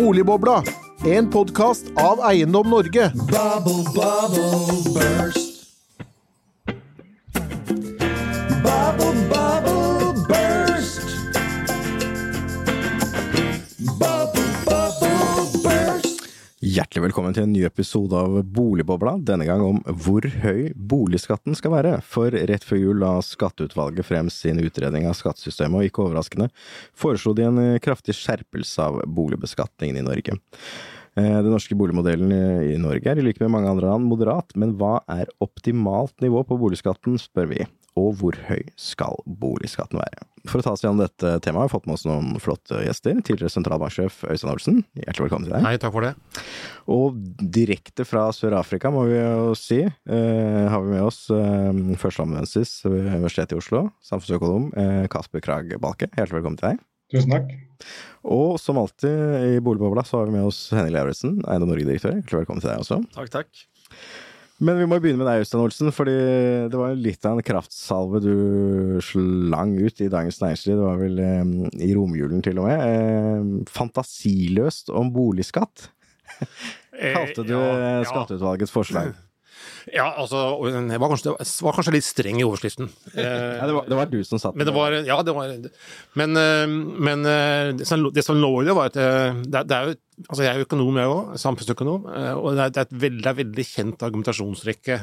[0.00, 0.62] Boligbobla,
[1.04, 3.12] en podkast av Eiendom Norge.
[3.14, 5.49] Bubble, bubble, burst.
[16.80, 21.74] Hjertelig velkommen til en ny episode av Boligbobla, denne gang om hvor høy boligskatten skal
[21.74, 21.90] være.
[22.08, 26.46] For rett før jul la Skatteutvalget frem sin utredning av skattesystemet, og ikke overraskende
[26.96, 30.38] foreslo de en kraftig skjerpelse av boligbeskatningen i Norge.
[31.20, 32.32] Eh, Den norske boligmodellen
[32.72, 36.46] i Norge er i likhet med mange andre land moderat, men hva er optimalt nivå
[36.48, 37.68] på boligskatten, spør vi.
[37.98, 40.26] Og hvor høy skal boligskatten være?
[40.48, 43.18] For å ta oss gjennom dette temaet har vi fått med oss noen flotte gjester.
[43.26, 45.64] Tidligere sentralbanksjef Øystein Olsen, hjertelig velkommen til deg.
[45.66, 46.12] Nei, takk for det.
[46.90, 47.18] Og
[47.58, 53.10] direkte fra Sør-Afrika, må vi jo si, eh, har vi med oss eh, førsteamanuensis ved
[53.18, 56.08] Universitetet i Oslo, samfunnsøkonom eh, Kasper Krag Balke.
[56.14, 56.86] Hjertelig velkommen til deg.
[57.10, 57.52] Tusen takk.
[58.30, 62.20] Og som alltid i Boligbobla så har vi med oss Henning Lauritzen, Eiendom Norge-direktør.
[62.20, 63.02] Hjertelig velkommen til deg også.
[63.18, 63.64] Takk, takk.
[64.60, 66.16] Men vi må begynne med deg, Øystein Olsen, fordi
[66.68, 68.34] det var litt av en kraftsalve du
[69.04, 70.76] slang ut i Dagens Næringsliv.
[70.76, 71.54] Det var vel eh,
[71.88, 72.84] i romjulen til og med.
[72.84, 75.88] Eh, fantasiløst om boligskatt,
[77.16, 79.16] kalte du eh, skatteutvalgets forslag.
[79.92, 80.38] Ja, altså
[80.68, 82.88] Jeg var kanskje, jeg var kanskje litt streng i overskriften.
[83.12, 83.24] Eh,
[83.60, 85.52] Ja, det, var, det var du som satt Men det var Ja, det var
[86.20, 86.64] Men, eh,
[87.08, 89.90] men eh, det, som, det som lå i det, var at eh, det, det er
[89.90, 91.32] jo Altså, jeg er økonom, jeg òg.
[91.40, 92.06] Samfunnsøkonom.
[92.12, 94.96] eh, Og det er, et veldig, veldig kjent argumentasjonsrekke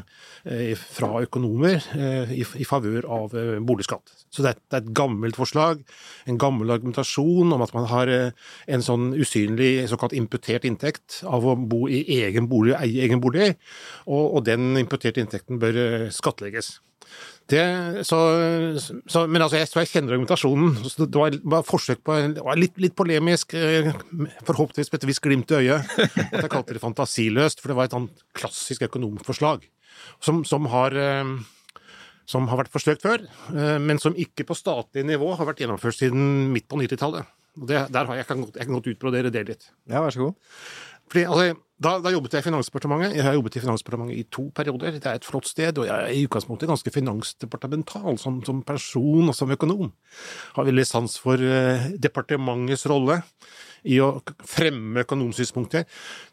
[0.45, 4.13] eh, fra økonomer eh, i, i favør av boligskatt.
[4.29, 5.81] Så det er, et gammelt forslag,
[6.27, 11.55] en gammel argumentasjon om at man har en sånn usynlig såkalt imputert inntekt av å
[11.57, 13.55] bo i egen bolig, eie egen bolig,
[14.05, 16.77] og, og den imputerte inntekten bør skattlegges.
[17.47, 17.63] Det,
[18.03, 18.17] så,
[19.07, 20.73] så, men altså, jeg, jeg kjenner argumentasjonen.
[20.83, 23.93] Det var, var forsøk på det var litt, litt polemisk, eh,
[24.43, 25.93] forhåpentligvis med et visst glimt i øyet,
[26.27, 29.63] at jeg kalte det fantasiløst, for det var et sånn klassisk økonomforslag
[30.19, 31.37] som, som har eh,
[32.27, 33.23] som har vært forsøkt før,
[33.55, 37.31] eh, men som ikke på statlig nivå har vært gjennomført siden midt på 90-tallet.
[37.57, 39.69] Og det, Der har jeg, jeg kan godt utbrodere det litt.
[39.87, 40.35] Ja, vær så god.
[41.07, 43.15] Fordi, altså, da, da jobbet jeg i Finansdepartementet.
[43.19, 44.95] Jeg har jobbet i Finansdepartementet i to perioder.
[44.97, 49.29] Det er et flott sted, og jeg er i utgangspunktet ganske finansdepartemental som, som person
[49.29, 49.91] og som økonom.
[50.57, 53.19] Har veldig sans for eh, departementets rolle
[53.85, 54.09] i å
[54.47, 55.85] fremme økonomsynspunkter.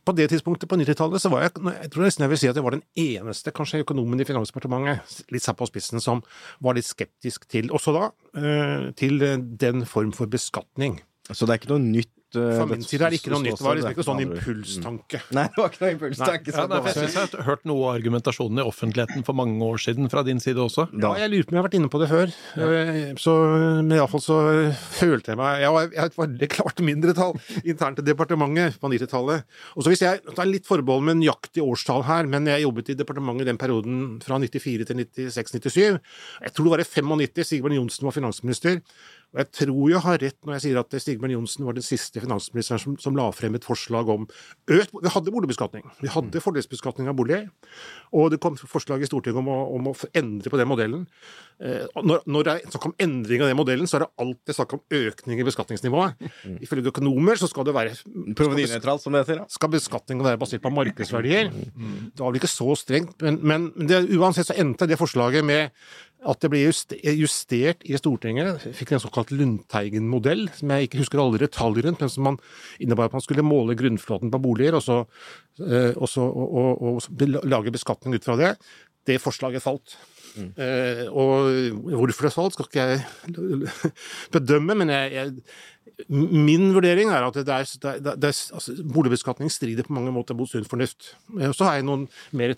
[0.05, 2.59] På det tidspunktet, på 90-tallet, så var jeg jeg tror nesten jeg vil si at
[2.59, 6.25] jeg var den eneste kanskje økonomen i Finansdepartementet, litt satt på spissen, som
[6.65, 8.09] var litt skeptisk til, også da,
[8.41, 11.03] eh, til eh, den form for beskatning.
[11.31, 12.11] Så det er ikke noe nytt?
[12.39, 13.59] Eh, Fra min side er det ikke noe nytt.
[13.61, 15.21] Det var liksom ikke sånn impulstanke.
[15.25, 15.35] Mm.
[15.39, 16.55] Nei, det var ikke noe impulstanke.
[16.55, 19.83] Ja, nei, jeg syns jeg har hørt noe av argumentasjonen i offentligheten for mange år
[19.85, 20.87] siden fra din side også.
[21.01, 22.35] Ja, jeg lurer på om jeg har vært inne på det før.
[22.59, 23.35] Eh, Så,
[23.85, 24.39] men iallfall så
[24.99, 27.35] følte jeg meg Jeg var jeg var et veldig klart mindretall
[27.65, 29.45] internt i departementet på 90-tallet.
[29.77, 32.99] Og så hvis jeg tar litt forbehold med nøyaktig årstall her, men jeg jobbet i
[32.99, 35.79] departementet i den perioden fra 94 til 96-97.
[36.45, 38.81] Jeg tror det var i 95 Sigbjørn Johnsen var finansminister.
[39.35, 42.23] Og jeg tror jeg har rett når jeg sier at Sigbjørn Johnsen var den siste
[42.23, 44.29] finansministeren som, som la frem et forslag om
[44.71, 45.89] økt Vi hadde boligbeskatning.
[45.99, 47.41] Vi hadde fordelsbeskatning av bolig.
[48.15, 51.03] Og det kom forslag i Stortinget om å, om å endre på den modellen.
[51.59, 54.59] Eh, når, når det er snakk om endring av den modellen, så er det alltid
[54.61, 56.25] snakk om økning i beskatningsnivået.
[56.63, 57.99] Ifølge økonomer så skal det være
[58.39, 59.43] Provenynøytralt, som det heter.
[59.43, 59.51] Ja.
[59.51, 61.51] skal beskatningen være basert på markedsverdier.
[61.51, 65.75] Det var vel ikke så strengt, men, men det, uansett så endte det forslaget med
[66.25, 68.65] at det ble justert i Stortinget.
[68.77, 72.41] Fikk en såkalt Lundteigen-modell, som jeg ikke husker alle detaljer rundt, men som man
[72.83, 75.03] innebar at man skulle måle grunnflaten på boliger, og så,
[75.61, 78.55] eh, og så og, og, lage beskatning ut fra det.
[79.05, 79.99] Det forslaget falt.
[80.35, 81.53] Eh, og
[81.95, 83.69] hvorfor det falt, skal ikke jeg
[84.35, 85.35] bedømme, men jeg, jeg,
[86.09, 87.69] min vurdering er at det er,
[88.03, 91.13] det det altså, boligbeskatning strider på mange måter mot sunn fornuft.
[91.39, 92.57] Eh, Så har jeg noen mer,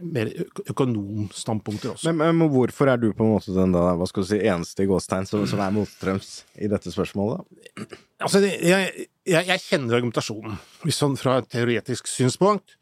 [0.00, 0.30] mer
[0.72, 2.12] økonomstandpunkter også.
[2.12, 4.86] Men, men hvorfor er du på en måte den da, hva skal du si, eneste
[4.86, 7.44] i gåstegn som, som er motstrøms i dette spørsmålet?
[8.22, 12.76] Altså, jeg, jeg, jeg kjenner argumentasjonen, hvis sånn fra et teoretisk synspunkt.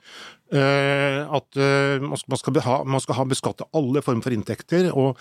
[0.50, 5.20] Uh, at uh, man, skal, ha, man skal ha beskatte alle former for inntekter og,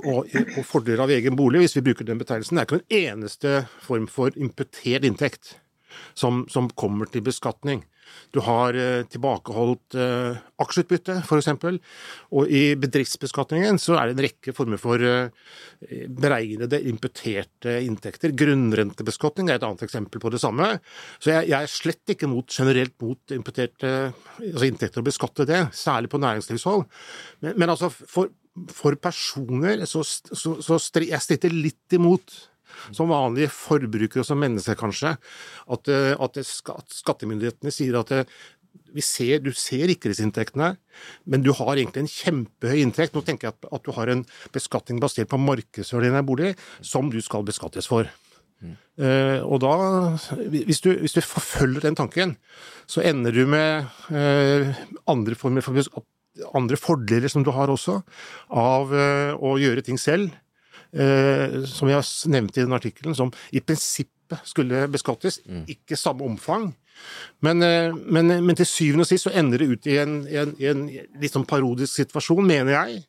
[0.00, 2.56] og, og fordeler av egen bolig, hvis vi bruker den betegnelsen.
[2.56, 5.58] Det er ikke den eneste form for imputert inntekt
[6.16, 7.84] som, som kommer til beskatning.
[8.34, 11.48] Du har eh, tilbakeholdt eh, aksjeutbytte, f.eks.
[12.36, 15.32] Og i bedriftsbeskatningen så er det en rekke former for eh,
[16.20, 18.34] beregnede, imputerte inntekter.
[18.38, 20.72] Grunnrentebeskatning er et annet eksempel på det samme.
[21.18, 23.94] Så jeg, er slett ikke mot, generelt mot imputerte
[24.38, 26.86] altså inntekter og beskatte det, særlig på næringslivshold.
[27.42, 28.30] Men, men altså, for,
[28.74, 32.34] for personer så, så, så jeg stritter litt imot
[32.96, 36.40] som vanlige forbrukere og som mennesker kanskje, at, eh, at
[36.94, 38.24] skattemyndighetene sier at det,
[38.94, 40.72] vi ser, du ser ikke disse inntektene,
[41.30, 43.14] men du har egentlig en kjempehøy inntekt.
[43.14, 44.24] Nå tenker jeg at, at du har en
[44.54, 48.10] beskatning basert på markedsverdien av bolig, som du skal beskattes for.
[49.00, 49.74] Eh, og da,
[50.50, 52.34] hvis du, hvis du forfølger den tanken,
[52.90, 55.78] så ender du med uh, andre former for
[56.56, 58.00] andre fordeler som du har også,
[58.50, 60.30] av eh, å gjøre ting selv.
[60.90, 65.38] Eh, som jeg har nevnte i den artikkelen, som i prinsippet skulle beskattes,
[65.70, 66.72] ikke samme omfang.
[67.40, 70.54] Men, eh, men, men til syvende og sist så ender det ut i en, en,
[70.58, 73.04] en litt sånn parodisk situasjon, mener jeg.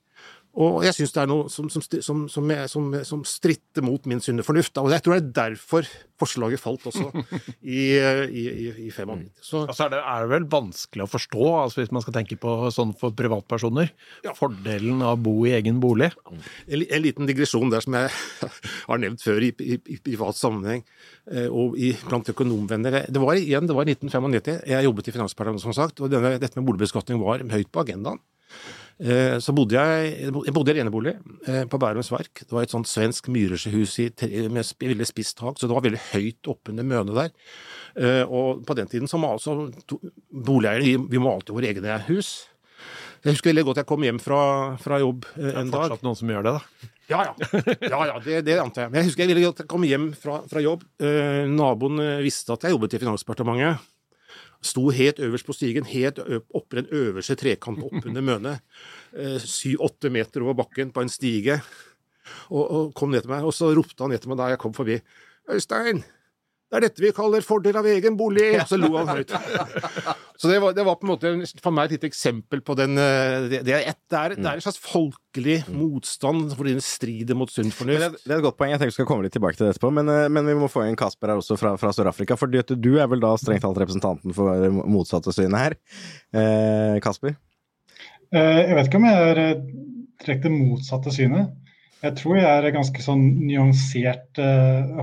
[0.60, 4.04] Og jeg syns det er noe som, som, som, som, er- som, som stritter mot
[4.10, 4.76] min sunne fornuft.
[4.82, 5.88] Og jeg tror det er derfor
[6.20, 7.06] forslaget falt også
[7.64, 9.22] i, i, i, i 95.
[9.42, 12.36] Så Altså er, det, er det vel vanskelig å forstå, altså hvis man skal tenke
[12.42, 13.94] på sånn for privatpersoner,
[14.38, 16.12] fordelen av å bo i egen bolig.
[16.28, 18.12] en, en liten digresjon der som jeg
[18.92, 20.84] har nevnt før i, i, i privat sammenheng
[21.32, 23.06] eh, og i, blant økonomvenner.
[23.08, 24.62] Det var igjen, det var 1995.
[24.76, 28.20] Jeg jobbet i Finansdepartementet, som sagt, og denne, dette med boligbeskatning var høyt på agendaen.
[29.02, 31.16] Eh, Så bodde jeg, jeg bodde i enebolig
[31.50, 32.44] eh, på Bærums Verk.
[32.44, 33.96] Det var et sånt svensk myresjehus
[34.54, 37.32] med veldig spisst tak, så det var veldig høyt oppunder mønet der.
[37.98, 39.98] Eh, Og på den tiden så malte altså,
[40.30, 42.48] boligeierne vi, malte våre egne hus.
[43.22, 44.42] Jeg husker veldig godt jeg kom hjem fra,
[44.82, 45.42] fra jobb dag.
[45.42, 46.06] Det er fortsatt dag.
[46.08, 46.90] noen som gjør det, da.
[47.12, 47.34] Ja, ja.
[47.92, 48.92] ja, ja det, det antar jeg.
[48.94, 50.86] Men jeg husker jeg ville godt komme hjem fra, fra jobb.
[51.52, 53.82] Naboen visste at jeg jobbet i Finansdepartementet.
[54.62, 58.62] Sto helt øverst på stigen, helt ø- oppe i den øverste trekanten oppunder mønet.
[59.18, 61.62] Eh, Syv-åtte meter over bakken på en stige.
[62.54, 64.62] Og, og kom ned til meg, og så ropte han ned til meg da jeg
[64.62, 65.00] kom forbi.
[65.50, 66.04] Øystein!
[66.72, 68.46] Det er dette vi kaller fordel av egen bolig!
[68.62, 69.32] Og så lo han høyt.
[70.42, 71.32] Så det var, det var på en måte
[71.62, 74.48] for meg et lite eksempel på den eh, Det, det, er, et, det, er, det
[74.50, 78.02] er en slags folkelig motstand hvor den strider mot sunn fornuft.
[78.16, 78.72] det, det er et godt poeng.
[78.74, 79.92] Jeg tenker vi skal komme litt tilbake til det etterpå.
[80.00, 82.40] Men, eh, men vi må få inn Kasper her også fra, fra Sør-Afrika.
[82.40, 85.78] For du, du er vel da strengt talt representanten for det motsatte synet her.
[86.34, 87.36] Eh, Kasper?
[88.32, 89.44] Eh, Jeg vet ikke om jeg er
[90.24, 91.52] direkte motsatte synet.
[92.02, 94.40] Jeg tror jeg er ganske sånn nyansert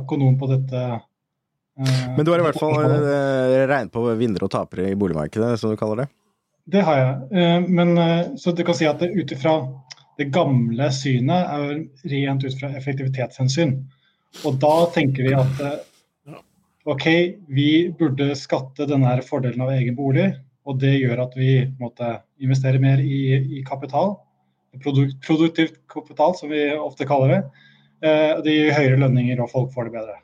[0.01, 0.83] økonom på dette.
[1.79, 5.55] Eh, Men du har i hvert fall eh, regnet på vinnere og tapere i boligmarkedet,
[5.61, 6.09] som du kaller det.
[6.69, 7.13] Det har jeg.
[7.33, 7.95] Eh, Men
[8.39, 9.61] så du kan si at ut ifra
[10.19, 13.77] det gamle synet er rent ut fra effektivitetshensyn.
[14.45, 15.63] Og da tenker vi at
[16.89, 17.07] OK,
[17.53, 20.33] vi burde skatte denne fordelen av egen bolig,
[20.69, 24.17] og det gjør at vi måtte investere mer i, i kapital.
[24.83, 27.41] Produkt, produktivt kapital, som vi ofte kaller det.
[28.45, 30.19] Det gir høyere lønninger, og folk får det bedre.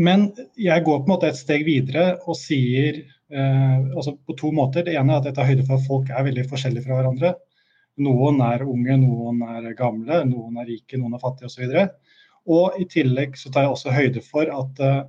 [0.00, 4.52] Men jeg går på en måte et steg videre og sier eh, altså på to
[4.56, 4.86] måter.
[4.86, 7.34] Det ene er at jeg tar høyde for at folk er veldig forskjellige fra hverandre.
[8.00, 11.66] Noen er unge, noen er gamle, noen er rike, noen er fattige osv.
[11.68, 12.12] Og,
[12.56, 15.00] og i tillegg så tar jeg også høyde for at eh,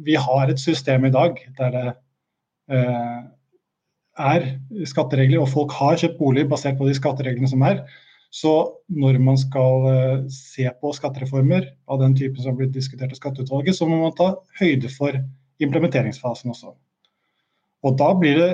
[0.00, 1.86] vi har et system i dag der det
[2.74, 3.20] eh,
[4.20, 4.46] er
[4.88, 7.84] skatteregler, og folk har kjøpt bolig basert på de skattereglene som er.
[8.30, 8.52] Så
[8.86, 13.74] når man skal eh, se på skattereformer av den typen som blir diskutert av skatteutvalget,
[13.74, 15.18] så må man ta høyde for
[15.60, 16.76] implementeringsfasen også.
[17.84, 18.52] Og da blir det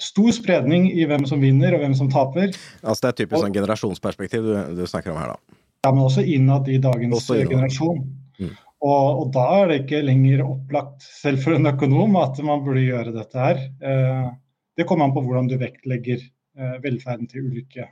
[0.00, 2.52] stor spredning i hvem som vinner og hvem som taper.
[2.82, 5.58] Altså Det er typisk sånn generasjonsperspektiv du, du snakker om her, da.
[5.84, 8.04] Ja, men også innad i dagens generasjon.
[8.40, 8.54] Mm.
[8.84, 12.84] Og, og da er det ikke lenger opplagt, selv for en økonom, at man burde
[12.84, 13.60] gjøre dette her.
[13.80, 14.32] Eh,
[14.76, 17.88] det kommer an på hvordan du vektlegger eh, velferden til ulike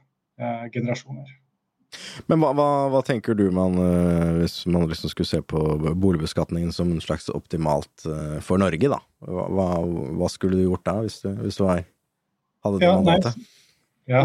[0.74, 1.38] generasjoner.
[2.30, 5.60] Men hva, hva, hva tenker du man, eh, hvis man liksom skulle se på
[6.00, 9.00] boligbeskatningen som en slags optimalt eh, for Norge, da?
[9.28, 13.36] Hva, hva, skulle du gjort da, hvis du, hvis du hadde det Ja, mandatet?
[14.10, 14.22] Ja,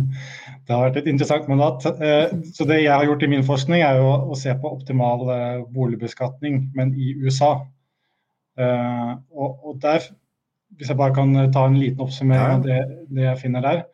[0.64, 1.84] det har vært et interessant mandat.
[1.92, 5.28] Eh, Så det jeg har gjort i min forskning, er jo å se på optimal
[5.30, 7.52] eh, boligbeskatning, men i USA.
[8.58, 10.08] Eh, Og, og der,
[10.78, 12.80] hvis jeg bare kan ta en liten oppsummering av det,
[13.12, 13.84] det jeg finner der,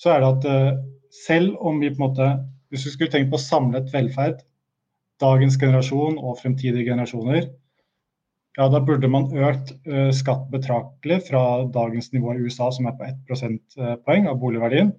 [0.00, 2.30] så er det at eh, selv om vi på en måte
[2.70, 4.44] Hvis vi skulle tenkt på samlet velferd,
[5.18, 7.48] dagens generasjon og fremtidige generasjoner,
[8.58, 12.94] ja, da burde man økt eh, skatt betraktelig fra dagens nivå i USA, som er
[12.98, 14.92] på 1 prosentpoeng av boligverdien,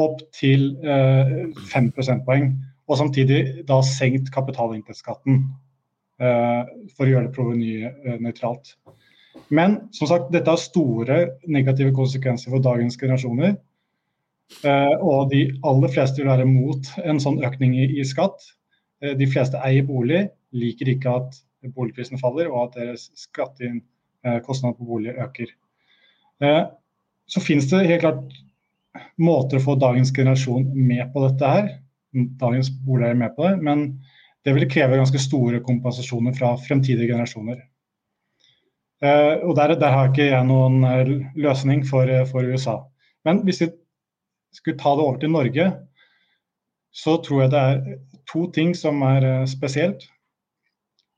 [0.00, 2.52] opp til eh, 5 prosentpoeng.
[2.88, 5.42] Og samtidig da senkt kapitalinntektsskatten
[6.20, 6.62] eh,
[6.96, 8.74] for å gjøre det provenynøytralt.
[9.52, 11.18] Men som sagt, dette har store
[11.48, 13.56] negative konsekvenser for dagens generasjoner.
[14.64, 18.44] Eh, og de aller fleste vil være mot en sånn økning i, i skatt.
[19.02, 21.40] Eh, de fleste eier bolig, liker ikke at
[21.74, 25.50] boligprisene faller og at deres skattekostnad på bolig øker.
[26.42, 26.62] Eh,
[27.32, 28.32] Så finnes det helt klart
[29.16, 31.68] måter å få dagens generasjon med på dette her.
[32.12, 33.58] Dagens boligeiere med på det.
[33.62, 34.00] Men
[34.44, 37.60] Det vil kreve ganske store kompensasjoner fra fremtidige generasjoner.
[39.02, 42.80] Eh, og der, der har ikke jeg noen eh, løsning for, eh, for USA.
[43.24, 43.68] Men hvis vi
[44.52, 45.68] skulle ta det over til Norge,
[46.92, 47.80] så tror jeg det er
[48.28, 50.04] to ting som er eh, spesielt.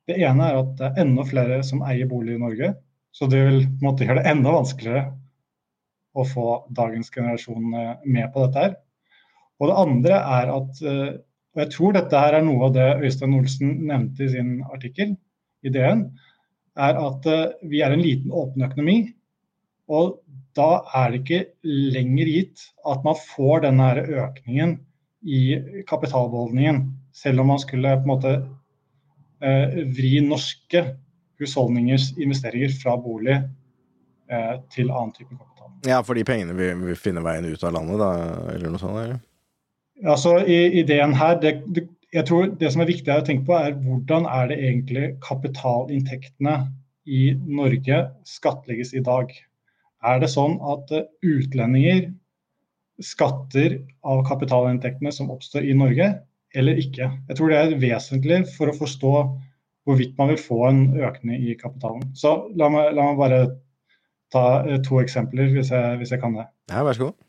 [0.08, 2.74] Det ene er at det er enda flere som eier bolig i Norge.
[3.14, 5.04] Så det vil måtte gjøre det enda vanskeligere
[6.14, 8.76] å få dagens generasjon eh, med på dette her.
[9.62, 11.14] Og det andre er at eh,
[11.54, 15.12] Og jeg tror dette her er noe av det Øystein Olsen nevnte i sin artikkel
[15.62, 16.00] i DN,
[16.74, 17.28] er at
[17.70, 18.96] vi er en liten åpen økonomi.
[19.86, 20.16] Og
[20.58, 21.40] da er det ikke
[21.94, 24.76] lenger gitt at man får denne økningen
[25.24, 25.40] i
[25.88, 26.82] kapitalbeholdningen,
[27.16, 28.34] selv om man skulle på en måte
[29.40, 30.84] eh, vri norske
[31.40, 35.72] husholdningers investeringer fra bolig eh, til annen type kapital.
[35.88, 38.10] Ja, for de pengene vil, vil finne veien ut av landet, da,
[38.54, 39.00] eller noe sånt?
[39.00, 39.18] eller?
[40.04, 43.56] Altså, i Ideen her, det, det, jeg tror det som er viktig å tenke på,
[43.58, 46.58] er hvordan er det egentlig kapitalinntektene
[47.04, 49.32] i Norge skattlegges i dag.
[50.04, 52.06] Er det sånn at eh, utlendinger
[53.02, 56.12] skatter av kapitalinntektene som oppstår i Norge,
[56.54, 57.08] eller ikke?
[57.30, 59.14] Jeg tror det er vesentlig for å forstå
[59.84, 62.06] hvorvidt man vil få en økning i kapitalen.
[62.16, 63.40] Så la meg, la meg bare
[64.34, 66.48] ta eh, to eksempler, hvis jeg, hvis jeg kan det.
[66.72, 67.20] Ja, vær så god.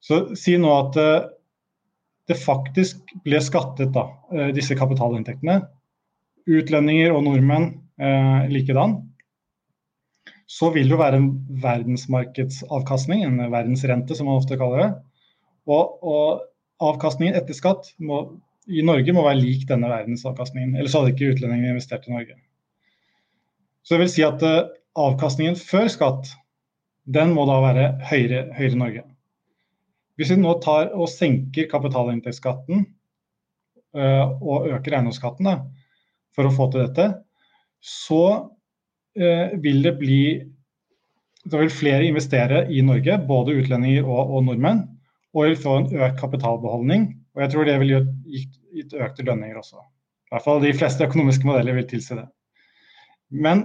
[0.00, 1.28] Så si nå at eh,
[2.30, 4.06] det faktisk ble skattet, da,
[4.54, 5.64] disse kapitalinntektene.
[6.50, 9.00] Utlendinger og nordmenn eh, likedan.
[10.50, 11.28] Så vil det jo være en
[11.62, 14.90] verdensmarkedsavkastning, en verdensrente som man ofte kaller det.
[15.70, 16.42] Og, og
[16.82, 18.24] avkastningen etter skatt må,
[18.66, 20.74] i Norge må være lik denne verdensavkastningen.
[20.74, 22.38] Ellers hadde ikke utlendingene investert i Norge.
[23.84, 26.34] Så det vil si at uh, avkastningen før skatt,
[27.10, 29.04] den må da være høyere, høyere i Norge.
[30.20, 32.84] Hvis vi nå tar og senker kapitalinntektsskatten
[33.96, 35.48] uh, og øker eiendomsskatten
[36.36, 37.12] for å få til dette,
[37.80, 38.24] så
[39.14, 40.20] vil det bli
[41.50, 44.82] Da vil flere investere i Norge, både utlendinger og, og nordmenn,
[45.32, 47.06] og vil få en økt kapitalbeholdning.
[47.34, 48.42] Og jeg tror det vil gi
[48.76, 49.80] gitt økte lønninger også.
[49.80, 52.26] I hvert fall de fleste økonomiske modeller vil tilsi det.
[53.30, 53.64] Men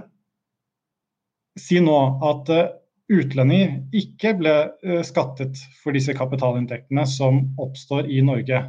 [1.58, 2.74] si nå at uh,
[3.12, 8.62] utlendinger ikke ble uh, skattet for disse kapitalinntektene som oppstår i Norge.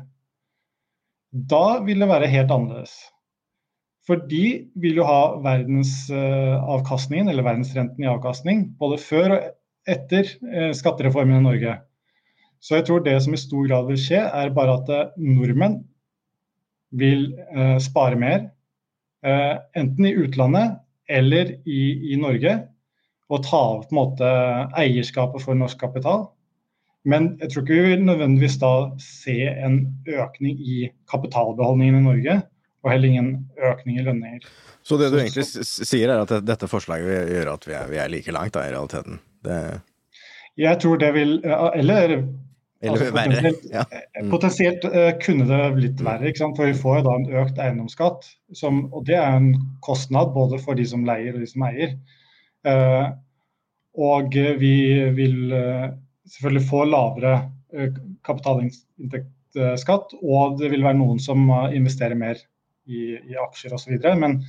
[1.31, 2.95] Da vil det være helt annerledes.
[4.07, 9.49] For de vil jo ha verdensavkastningen, eller verdensrenten i avkastning, både før og
[9.87, 10.29] etter
[10.75, 11.75] skattereformen i Norge.
[12.63, 15.81] Så jeg tror det som i stor grad vil skje, er bare at nordmenn
[16.97, 18.49] vil eh, spare mer,
[19.25, 21.81] eh, enten i utlandet eller i,
[22.13, 22.57] i, Norge,
[23.27, 24.31] og ta av på en måte
[24.79, 26.29] eierskapet for norsk kapital.
[27.07, 28.73] Men jeg tror ikke vi vil nødvendigvis da
[29.03, 30.77] se en økning i
[31.11, 32.37] kapitalbeholdningen i Norge,
[32.85, 33.29] og heller ingen
[33.71, 34.47] økning i lønninger.
[34.85, 38.01] Så det du egentlig sier, er at dette forslaget vil gjøre at vi er, vi
[38.01, 39.21] er like langt da, i realiteten?
[39.43, 39.61] Det...
[40.57, 42.21] Jeg tror det vil Eller
[42.77, 43.51] eller altså, verre.
[43.73, 43.83] Ja.
[44.21, 44.27] Mm.
[44.29, 48.27] potensielt eh, kunne det blitt verre, for vi får jo da en økt eiendomsskatt.
[48.53, 49.47] Som, og det er en
[49.81, 51.95] kostnad både for de som leier og de som eier.
[52.67, 53.17] Uh,
[53.97, 54.75] og vi
[55.17, 55.87] vil eh,
[56.29, 57.33] selvfølgelig få lavere
[57.73, 62.43] eh, kapitalinntektsskatt, og det vil være noen som eh, investerer mer
[62.87, 63.97] i, i aksjer osv.
[64.19, 64.39] Men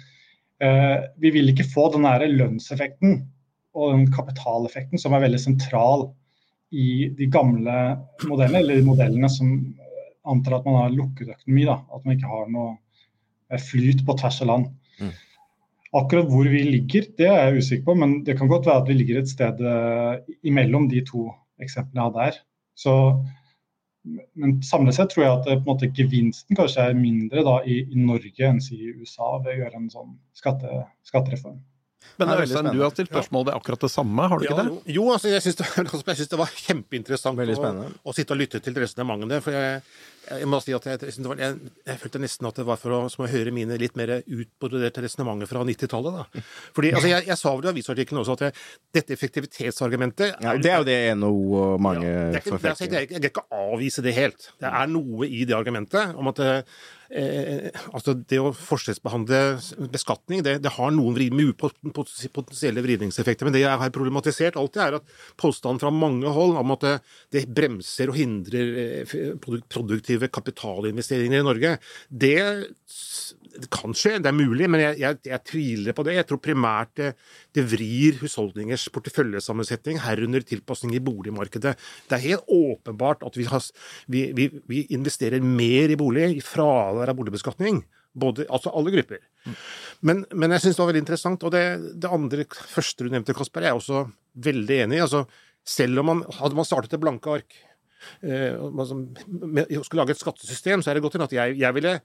[0.62, 3.20] eh, vi vil ikke få den der lønnseffekten
[3.78, 6.08] og den kapitaleffekten som er veldig sentral
[6.74, 7.76] i de gamle
[8.28, 9.52] modellene, eller de modellene som
[10.28, 11.64] antar at man har lukket økonomi.
[11.68, 11.78] Da.
[11.94, 12.74] At man ikke har noe
[13.52, 14.70] eh, flyt på tvers av land.
[14.98, 15.14] Mm.
[15.98, 18.90] Akkurat hvor vi ligger, det er jeg usikker på, men det kan godt være at
[18.90, 21.30] vi ligger et sted eh, imellom de to
[21.62, 22.40] eksemplene jeg hadde her.
[22.78, 22.94] Så,
[24.38, 27.58] men samlet sett tror jeg at eh, på en måte, gevinsten kanskje er mindre da,
[27.64, 31.58] i, i Norge enn i USA ved å gjøre en sånn skatte, skattereform.
[32.18, 34.66] Men er Øystein, du har stilt spørsmål ved akkurat det samme, har du ikke det?
[34.66, 38.74] jo, jo, altså, jeg syns det, det var kjempeinteressant å, å sitte og lytte til
[38.78, 39.38] resonnementene.
[39.44, 39.84] For jeg,
[40.28, 42.96] jeg må si at jeg, jeg, var, jeg, jeg følte nesten at det var for
[42.96, 46.18] å, som å høre mine litt mer utbroderte resonnementer fra 90-tallet.
[46.18, 46.44] da.
[46.76, 48.60] Fordi, altså, jeg, jeg sa vel i avisartikkelen også at
[48.98, 52.84] dette effektivitetsargumentet Ja, det er jo det NHO og mange det er ikke, det er,
[52.98, 54.52] jeg, jeg kan ikke avvise det helt.
[54.58, 56.42] Det er noe i det argumentet om at
[57.10, 59.40] eh, altså det å forskjellsbehandle
[59.92, 61.78] beskatning, det, det har noen vri, pot-
[62.34, 63.48] potensielle vridningseffekter.
[63.48, 66.94] Men det jeg har problematisert alltid, er at påstanden fra mange hold om at det,
[67.34, 69.16] det bremser og hindrer eh,
[69.72, 71.76] produktive kapitalinvesteringer i Norge,
[72.08, 72.36] det,
[73.58, 76.14] det kan skje, det er mulig, men jeg, jeg, jeg tviler på det.
[76.18, 77.08] Jeg tror primært det,
[77.56, 81.74] det vrir husholdningers porteføljesammensetning, herunder tilpasning i boligmarkedet.
[82.08, 83.64] Det er helt åpenbart at vi, har,
[84.06, 87.82] vi, vi, vi investerer mer i bolig, i fravær av boligbeskatning.
[88.18, 89.20] Både, altså alle grupper.
[90.06, 91.44] Men, men jeg syns det var veldig interessant.
[91.46, 91.64] Og det,
[92.02, 94.04] det andre første du nevnte, Kasper, er jeg også
[94.48, 95.02] veldig enig i.
[95.04, 95.24] Altså,
[95.68, 97.58] selv om man hadde man startet et blanke ark
[98.22, 101.58] eh, man som- med, skulle lage et skattesystem, så er det godt hende at jeg,
[101.60, 101.98] jeg ville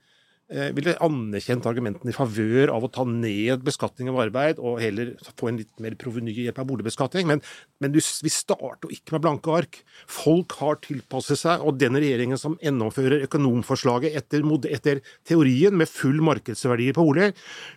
[0.78, 5.50] ville anerkjent argumentene i favør av å ta ned beskatning av arbeid og heller få
[5.50, 7.28] en litt mer proveny hjelp av boligbeskatning.
[7.30, 7.42] Men,
[7.82, 9.80] men du, vi starter jo ikke med blanke ark.
[10.10, 16.22] Folk har tilpasset seg, og den regjeringen som gjennomfører økonomforslaget etter, etter teorien med full
[16.26, 17.34] markedsverdier på boliger,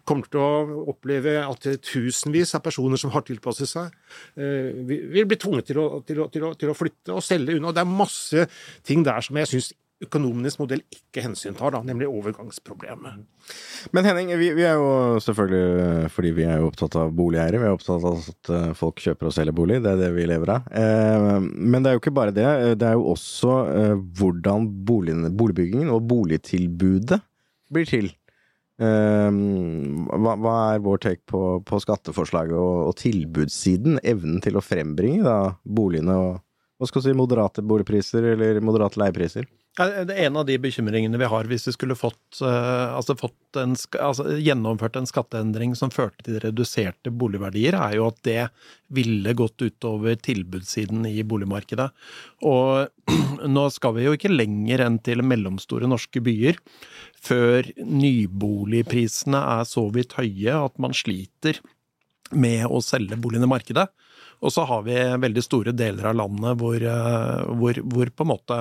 [0.09, 3.97] kommer til å oppleve at tusenvis av personer som har tilpasset seg,
[4.37, 7.59] eh, vil bli tvunget til å, til, å, til, å, til å flytte og selge
[7.59, 7.75] unna.
[7.75, 8.47] Det er masse
[8.87, 9.75] ting der som jeg syns
[10.05, 13.23] økonomisk modell ikke hensyntar, da, nemlig overgangsproblemet.
[13.97, 17.69] Men Henning, vi, vi er jo selvfølgelig, fordi vi er jo opptatt av boligeiere, vi
[17.69, 20.53] er opptatt av at eh, folk kjøper og selger bolig, det er det vi lever
[20.59, 20.69] av.
[20.69, 22.47] Eh, men det er jo ikke bare det,
[22.83, 27.23] det er jo også eh, hvordan boligen, boligbyggingen og boligtilbudet
[27.73, 28.12] blir til.
[28.76, 29.43] Eh,
[30.12, 34.03] hva, hva er vår take på, på skatteforslaget og, og tilbudssiden?
[34.05, 36.35] Evnen til å frembringe da, boligene og
[36.76, 39.47] hva skal vi si, moderate boligpriser eller moderate leiepriser?
[39.76, 43.59] Det er en av de bekymringene vi har hvis vi skulle fått, eh, altså fått
[43.61, 48.38] en, altså gjennomført en skatteendring som førte til reduserte boligverdier, er jo at det
[48.97, 51.90] ville gått utover tilbudssiden i boligmarkedet.
[52.49, 53.12] Og
[53.56, 56.56] nå skal vi jo ikke lenger enn til mellomstore norske byer
[57.26, 61.61] før nyboligprisene er så vidt høye at man sliter
[62.33, 63.90] med å selge boligene i markedet.
[64.45, 68.31] Og så har vi veldig store deler av landet hvor, eh, hvor, hvor på en
[68.31, 68.59] måte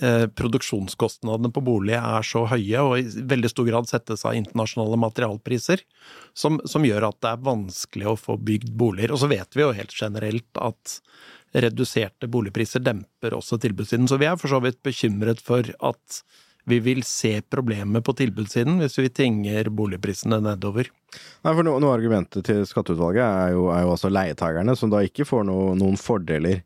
[0.00, 5.00] eh, produksjonskostnadene på bolig er så høye, og i veldig stor grad settes av internasjonale
[5.04, 5.84] materialpriser,
[6.34, 9.12] som, som gjør at det er vanskelig å få bygd boliger.
[9.12, 10.98] Og så vet vi jo helt generelt at
[11.52, 14.08] reduserte boligpriser demper også tilbudssiden.
[14.08, 16.22] Så vi er for så vidt bekymret for at
[16.64, 20.90] vi vil se problemet på tilbudssiden hvis vi tvinger boligprisene nedover.
[21.42, 24.92] Nei, for no, Noe av argumentet til skatteutvalget er jo, er jo altså leietakerne, som
[24.92, 26.62] da ikke får noe, noen fordeler.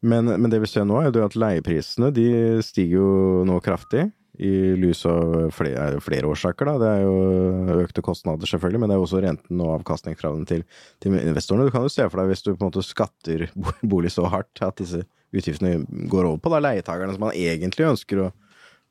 [0.00, 2.28] Men, men det vi ser nå, er jo at leieprisene de
[2.66, 3.10] stiger jo
[3.48, 4.08] nå kraftig.
[4.38, 6.68] I lys av flere, flere årsaker.
[6.68, 6.74] da.
[6.78, 10.62] Det er jo økte kostnader, selvfølgelig, men det er jo også renten og avkastningskravene til,
[11.02, 11.66] til investorene.
[11.66, 13.48] Du kan jo se for deg hvis du på en måte skatter
[13.90, 15.02] bolig så hardt at disse
[15.34, 15.80] utgiftene
[16.12, 18.28] går over på da leietakerne, som man egentlig ønsker å,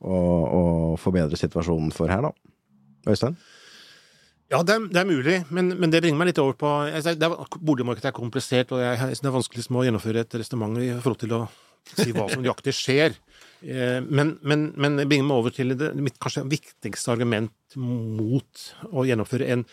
[0.02, 0.18] å,
[1.02, 2.34] forbedre situasjonen for her, da.
[3.08, 3.38] Øystein?
[4.52, 7.18] Ja, det er, det er mulig, men, men det bringer meg litt over på jeg,
[7.20, 10.94] er, Boligmarkedet er komplisert, og jeg, jeg det er vanskelig å gjennomføre et resonnement i
[10.96, 11.42] forhold til å
[11.96, 13.18] si hva som nøyaktig skjer.
[13.58, 18.66] Eh, Men, men, men det bringer meg over til det, mitt kanskje viktigste argument mot
[18.92, 19.64] å gjennomføre en,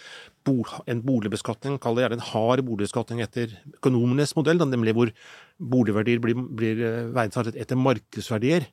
[0.88, 5.12] en boligbeskatning, kall det gjerne en hard boligbeskatning etter økonomenes modell, nemlig hvor
[5.60, 8.64] boligverdier blir, blir eh, verdsatt etter markedsverdier.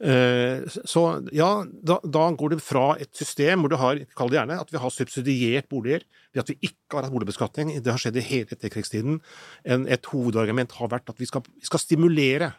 [0.00, 1.02] Eh, Så
[1.36, 4.72] ja, da, da går det fra et system hvor du har, kall det gjerne, at
[4.72, 8.24] vi har subsidiert boliger, ved at vi ikke har hatt boligbeskatning, det har skjedd i
[8.24, 9.20] hele etterkrigstiden.
[9.68, 12.52] En, et hovedargument har vært at vi skal, vi skal stimulere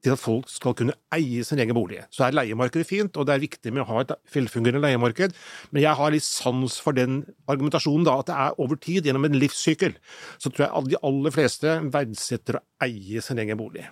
[0.00, 2.00] til at folk skal kunne eie sin egen bolig.
[2.08, 5.36] Så er leiemarkedet fint, og det er viktig med å ha et velfungerende leiemarked,
[5.70, 9.28] men jeg har litt sans for den argumentasjonen da, at det er over tid, gjennom
[9.28, 9.96] en livssykkel,
[10.40, 13.84] så tror jeg de aller fleste verdsetter å eie sin egen bolig.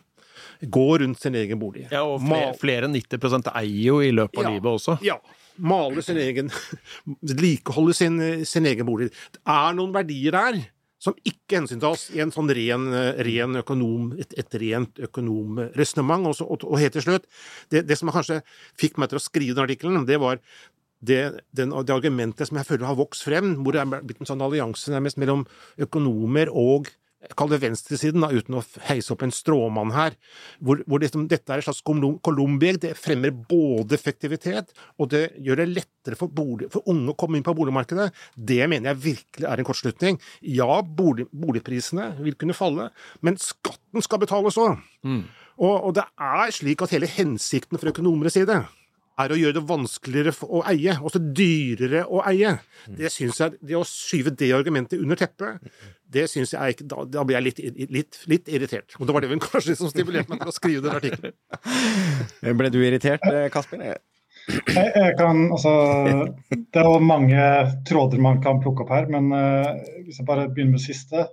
[0.66, 1.87] Gå rundt sin egen bolig.
[1.92, 4.55] Ja, og flere, flere enn 90 eier jo i løpet av Ja.
[4.57, 4.99] livet også.
[5.07, 5.18] Ja.
[5.59, 6.51] Male sin egen
[7.27, 9.11] Vedlikeholder sin, sin egen bolig.
[9.35, 10.61] Det er noen verdier der
[10.99, 12.88] som ikke hensyntas i en sånn ren,
[13.23, 16.27] ren økonom, et, et rent økonomresonnement.
[16.27, 17.29] Og, og, og helt til slutt,
[17.71, 18.40] det, det som kanskje
[18.81, 20.40] fikk meg til å skrive den artikkelen, det var
[20.99, 21.21] det,
[21.55, 24.42] den, det argumentet som jeg føler har vokst frem, hvor det er blitt en sånn
[24.42, 25.44] allianse nærmest mellom
[25.87, 26.90] økonomer og
[27.35, 30.14] Kall det venstresiden, da, uten å heise opp en stråmann her.
[30.62, 35.57] Hvor, hvor liksom, dette er et slags kolum- Det fremmer både effektivitet, og det gjør
[35.57, 38.12] det lettere for, bolig, for unge å komme inn på boligmarkedet.
[38.37, 40.20] Det mener jeg virkelig er en kortslutning.
[40.42, 44.78] Ja, bolig, boligprisene vil kunne falle, men skatten skal betales òg.
[45.59, 48.62] Og, og det er slik at hele hensikten fra økonomeres side
[49.18, 52.57] er å gjøre det vanskeligere å eie, også dyrere å eie.
[52.87, 55.64] Det synes jeg, det å skyve det argumentet under teppet,
[56.09, 58.94] det synes jeg ikke, da, da blir jeg litt, litt, litt irritert.
[58.98, 61.35] Og det var det vel kanskje som stimulerte meg til å skrive den artikkelen.
[62.61, 63.85] Ble du irritert, eh, Kasper?
[64.48, 65.72] Jeg, jeg kan, altså,
[66.48, 67.42] det er jo mange
[67.88, 69.74] tråder man kan plukke opp her, men uh,
[70.07, 71.26] hvis jeg bare begynner med siste,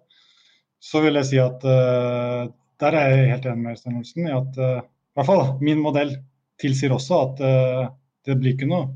[0.84, 2.50] så vil jeg si at uh,
[2.84, 5.80] der er jeg helt enig med Øystein Olsen i at uh, i hvert fall min
[5.80, 6.12] modell
[6.62, 7.88] tilsier også at eh,
[8.26, 8.90] det blir ikke noe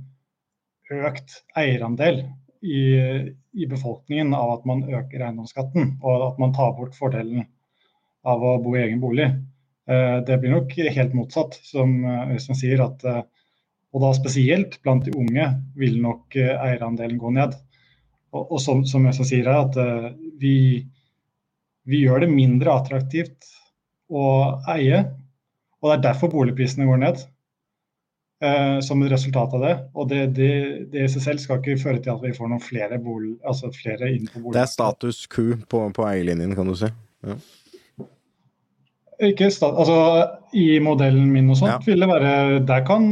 [0.90, 2.24] økt eierandel
[2.66, 2.82] i,
[3.54, 7.46] i befolkningen av at man øker eiendomsskatten, og at man tar bort fordelen
[8.28, 9.30] av å bo i egen bolig.
[9.90, 13.06] Eh, Det blir nok helt motsatt, som eh, Øystein sier, at
[13.90, 17.56] Og da spesielt blant de unge vil nok eierandelen gå ned.
[18.30, 20.86] Og, og som, som så sier her, at vi,
[21.90, 23.48] vi gjør det mindre attraktivt
[24.14, 24.28] å
[24.70, 25.00] eie.
[25.82, 27.24] Og det er derfor boligprisene går ned.
[28.44, 29.76] Eh, som et resultat av det.
[29.94, 30.52] Og det, det,
[30.94, 33.72] det i seg selv skal ikke føre til at vi får noen flere, bolig, altså
[33.76, 36.92] flere inn på Det er status Q på, på eierlinjen, kan du si.
[39.30, 39.98] Ikke stat, altså,
[40.56, 41.80] I modellen min og sånt Ja.
[41.84, 43.10] vil det være Der kan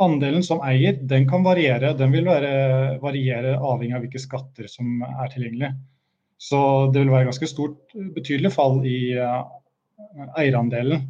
[0.00, 1.92] andelen som eier, den kan variere.
[1.96, 5.74] Den vil være, variere avhengig av hvilke skatter som er tilgjengelig.
[6.40, 9.44] Så det vil være ganske stort, betydelig fall i uh,
[10.40, 11.04] eierandelen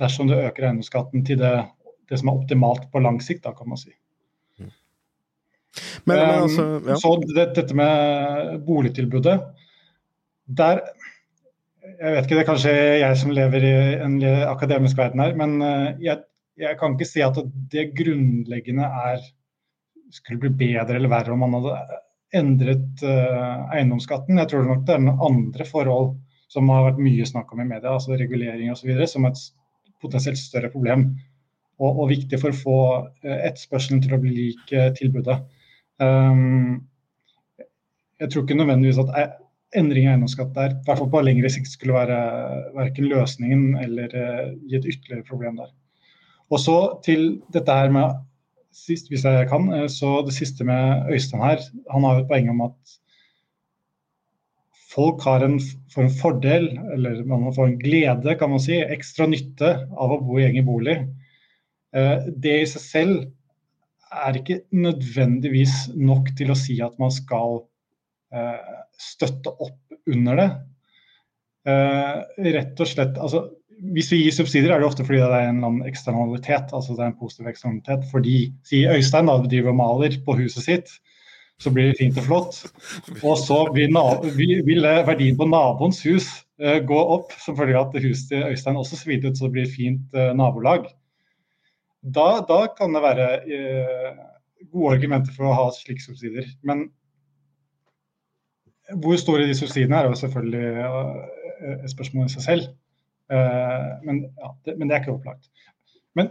[0.00, 1.54] dersom du øker eiendomsskatten til det,
[2.10, 3.92] det som er optimalt på lang sikt, da, kan man si.
[4.58, 6.96] Men, men Um, altså, ja.
[6.98, 9.36] Så det, dette med boligtilbudet
[10.58, 10.80] Der
[12.00, 15.62] Jeg vet ikke, det er kanskje jeg som lever i en akademisk verden her, men
[15.62, 16.24] eh, jeg,
[16.58, 17.38] jeg kan ikke si at
[17.72, 19.22] det grunnleggende er
[20.10, 22.00] skulle bli bedre eller verre om man hadde
[22.40, 24.38] endret uh, eiendomsskatten.
[24.38, 26.12] Jeg tror nok det er noen andre forhold
[26.50, 29.42] som har vært mye snakk om i media, altså regulering osv., som et
[30.02, 31.10] potensielt større problem.
[31.80, 32.78] Og, og viktig for å få
[33.24, 35.38] eh, etterspørselen til å bli lik eh, tilbudet.
[36.00, 36.80] Um,
[38.20, 39.36] jeg tror ikke nødvendigvis at
[39.76, 42.18] endring i eiendomsskatt der, i hvert fall på lengre sikt, skulle være
[42.76, 44.12] verken løsningen eller
[44.68, 45.70] gi et ytterligere problem der.
[46.50, 48.18] Og så til dette her med
[48.76, 51.62] sist, hvis jeg kan, så det siste med Øystein her.
[51.94, 52.96] Han har jo et poeng om at
[54.90, 55.58] folk har en,
[56.02, 60.40] en fordel, eller man får en glede, kan man si, ekstra nytte av å bo
[60.40, 60.96] i egen bolig.
[61.94, 63.20] Eh, Det i seg selv
[64.10, 67.62] er ikke nødvendigvis nok til å si at man skal
[68.34, 70.50] eh, støtte opp under det.
[71.70, 73.48] Eh, rett og slett, altså
[73.80, 76.74] Hvis vi gir subsidier, er det ofte fordi det er en eksternalitet.
[76.76, 80.66] altså det er en positiv eksternalitet, Fordi, si Øystein da, driver og maler på huset
[80.66, 80.90] sitt,
[81.60, 82.60] så blir det fint og flott.
[83.20, 83.92] Og så vil,
[84.36, 86.30] vil vil verdien på naboens hus
[86.62, 89.54] uh, gå opp som følge av at huset til Øystein også ser ut, så det
[89.56, 90.88] blir et fint uh, nabolag.
[92.00, 94.24] Da, da kan det være uh,
[94.72, 96.48] gode argumenter for å ha slike subsidier.
[96.66, 96.88] Men
[98.98, 102.70] hvor store de subsidiene er, er jo selvfølgelig eh, et spørsmål i seg selv.
[103.30, 105.50] Eh, men, ja, det, men det er ikke opplagt.
[106.18, 106.30] Men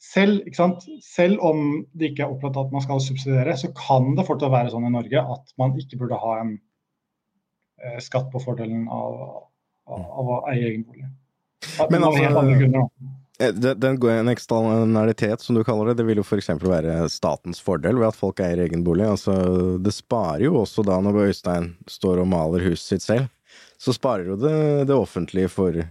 [0.00, 0.46] selv,
[1.04, 4.72] selv om det ikke er opplagt at man skal subsidiere, så kan det fortsatt være
[4.72, 6.54] sånn i Norge at man ikke burde ha en
[7.82, 9.18] eh, skatt på fordelen av,
[9.92, 11.10] av, av å eie egen bolig.
[11.90, 12.88] Men altså-.
[13.42, 16.52] Eh, Den, den, en eksternalitet, som du kaller det, det vil jo f.eks.
[16.62, 19.08] være statens fordel ved at folk eier egen bolig.
[19.10, 19.34] Altså,
[19.82, 23.28] det sparer jo også da når Øystein står og maler huset sitt selv,
[23.76, 24.56] så sparer jo det,
[24.88, 25.82] det offentlige for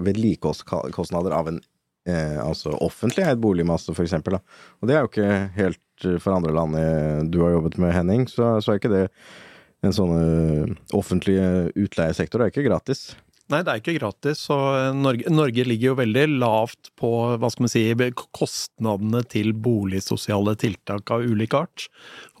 [0.00, 1.60] vedlikeholdskostnader av en
[2.08, 4.14] eh, altså offentlig eid boligmasse, f.eks.
[4.22, 7.94] Og det er jo ikke helt eh, for andre land eh, du har jobbet med,
[7.96, 9.04] Henning, så, så er ikke det
[9.82, 11.38] en sånn eh, offentlig
[11.74, 13.12] utleiesektor, er ikke gratis.
[13.50, 14.44] Nei, det er ikke gratis.
[14.54, 17.82] Og Norge, Norge ligger jo veldig lavt på hva skal man si,
[18.38, 21.88] kostnadene til boligsosiale tiltak av ulik art.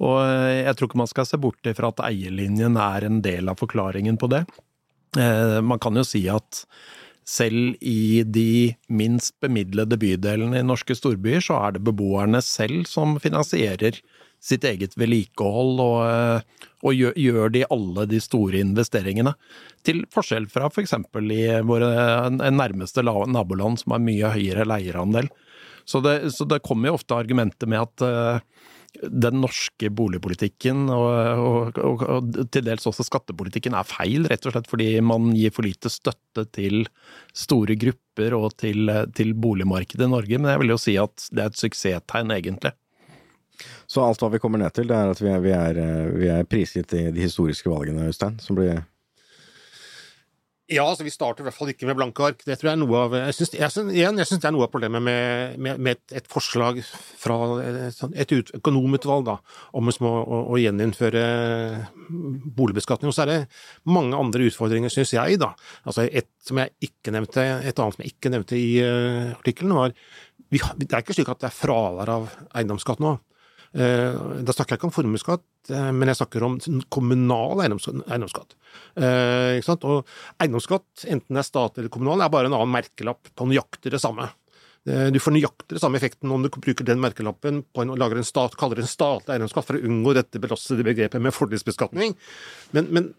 [0.00, 3.50] Og eh, jeg tror ikke man skal se bort ifra at eierlinjen er en del
[3.52, 4.44] av forklaringen på det.
[5.18, 6.62] Eh, Man kan jo si at
[7.28, 13.18] selv i de minst bemidlede bydelene i norske storbyer, så er det beboerne selv som
[13.22, 14.00] finansierer
[14.42, 19.36] sitt eget vedlikehold, og, eh, og gjør, gjør de alle de store investeringene.
[19.86, 20.96] Til forskjell fra f.eks.
[21.14, 25.30] For i våre nærmeste naboland som har mye høyere leierandel.
[25.86, 28.61] Så det, så det kommer jo ofte argumenter med at eh,
[29.00, 31.08] den norske boligpolitikken og,
[31.40, 35.54] og, og, og til dels også skattepolitikken er feil, rett og slett fordi man gir
[35.54, 36.84] for lite støtte til
[37.32, 40.38] store grupper og til, til boligmarkedet i Norge.
[40.38, 42.74] Men jeg vil jo si at det er et suksesstegn, egentlig.
[43.86, 46.12] Så alt hva vi kommer ned til, det er at vi er, vi er, eh,
[46.18, 48.82] vi er prisgitt de, de historiske valgene, Øystein, som blir
[50.70, 52.42] Ja, altså vi starter i hvert fall ikke med blanke ark.
[52.46, 54.54] Det tror jeg er noe av Jeg synes, jeg synes, igjen, jeg synes det er
[54.54, 56.78] noe av problemet med, med, med et, et forslag
[57.18, 59.34] fra et, sånn- et ut, økonomutvalg da,
[59.76, 61.24] om å, å, å gjeninnføre
[62.56, 63.10] boligbeskatning.
[63.10, 63.38] Og så er det
[63.90, 65.40] mange andre utfordringer, syns jeg.
[65.42, 65.50] da.
[65.82, 69.74] Altså Et som jeg ikke nevnte, et annet som jeg ikke nevnte i uh, artikkelen,
[69.76, 69.92] var
[70.52, 73.16] vi, Det er ikke slik at det er fravær av eiendomsskatt nå.
[73.72, 78.54] Eh, Da snakker jeg ikke om formuesskatt, eh, men jeg snakker om sånn kommunal eiendomsskatt.
[78.96, 79.60] Eh?
[79.88, 80.06] Og
[80.38, 84.00] eiendomsskatt, enten det er stat eller kommunal, er bare en annen merkelapp på nøyaktig det
[84.02, 84.28] samme.
[84.88, 88.00] Eh, Du får nøyaktig den samme effekten om du bruker den merkelappen på en, og
[88.00, 91.34] lager en stat, kaller det en statlig eiendomsskatt for å unngå dette belastede begrepet med
[91.36, 92.16] fordelsbeskatning.
[92.74, 93.10] Men, men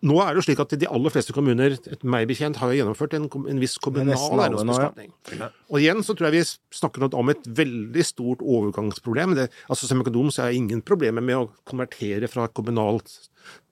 [0.00, 3.28] nå er det jo slik at de aller fleste kommuner, meg bekjent, har gjennomført en,
[3.28, 5.12] en viss kommunal eiendomsbeskatning.
[5.36, 5.50] ja.
[5.68, 9.36] Og igjen så tror jeg vi snakker om et veldig stort overgangsproblem.
[9.36, 13.12] Det, altså Som økonom så har jeg ingen problemer med å konvertere fra kommunalt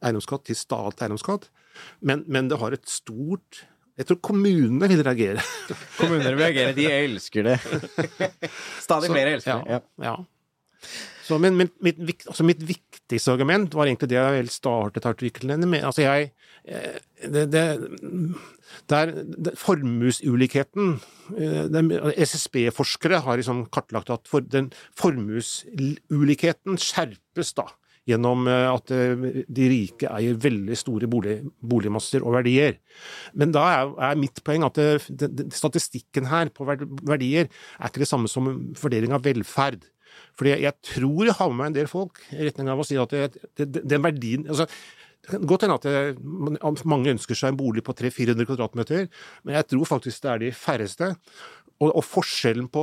[0.05, 1.48] eiendomsskatt til statlig eiendomsskatt,
[2.05, 3.64] men, men det har et stort
[3.98, 5.44] Jeg tror kommunene vil reagere.
[6.00, 7.57] kommunene vil reagere, de elsker det.
[8.87, 9.79] Stadig flere elsker det.
[9.79, 9.81] Ja.
[10.05, 10.16] Ja.
[11.31, 15.68] Så, min, min, mitt, altså mitt viktigste argument var egentlig det jeg vel startet artiklene
[15.68, 15.85] med.
[15.87, 16.33] Altså jeg
[16.64, 17.64] eh, det, det,
[18.90, 20.96] det er det, Formuesulikheten
[21.38, 27.68] eh, SSB-forskere har liksom kartlagt at for, den formuesulikheten skjerpes da
[28.09, 32.79] gjennom eh, at eh, de rike eier veldig store bolig, boligmasser og verdier.
[33.35, 38.31] Men da er, mitt poeng at det, statistikken her på verdier er ikke det samme
[38.31, 39.85] som fordeling av velferd.
[40.39, 42.87] Fordi jeg, jeg tror jeg har med meg en del folk i retning av å
[42.87, 43.15] si at
[43.61, 44.67] den verdien altså,
[45.21, 45.77] det kan godt hende
[46.65, 49.09] at mange ønsker seg en bolig på 300-400 kvadratmeter,
[49.45, 51.11] men jeg tror faktisk det er de færreste.
[51.81, 52.83] Og, og forskjellen på,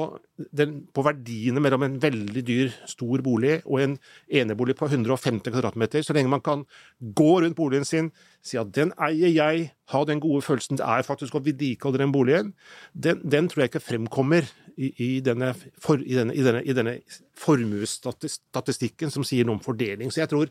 [0.57, 3.93] den, på verdiene mellom en veldig dyr, stor bolig og en
[4.39, 6.63] enebolig på 150 kvadratmeter, så lenge man kan
[6.99, 8.09] gå rundt boligen sin,
[8.41, 12.15] si at den eier jeg, ha den gode følelsen det er faktisk å vedlikeholde den
[12.15, 12.55] boligen,
[12.93, 16.97] den, den tror jeg ikke fremkommer i, i denne, for, denne, denne, denne
[17.37, 20.09] formuesstatistikken som sier noe om fordeling.
[20.13, 20.49] Så jeg tror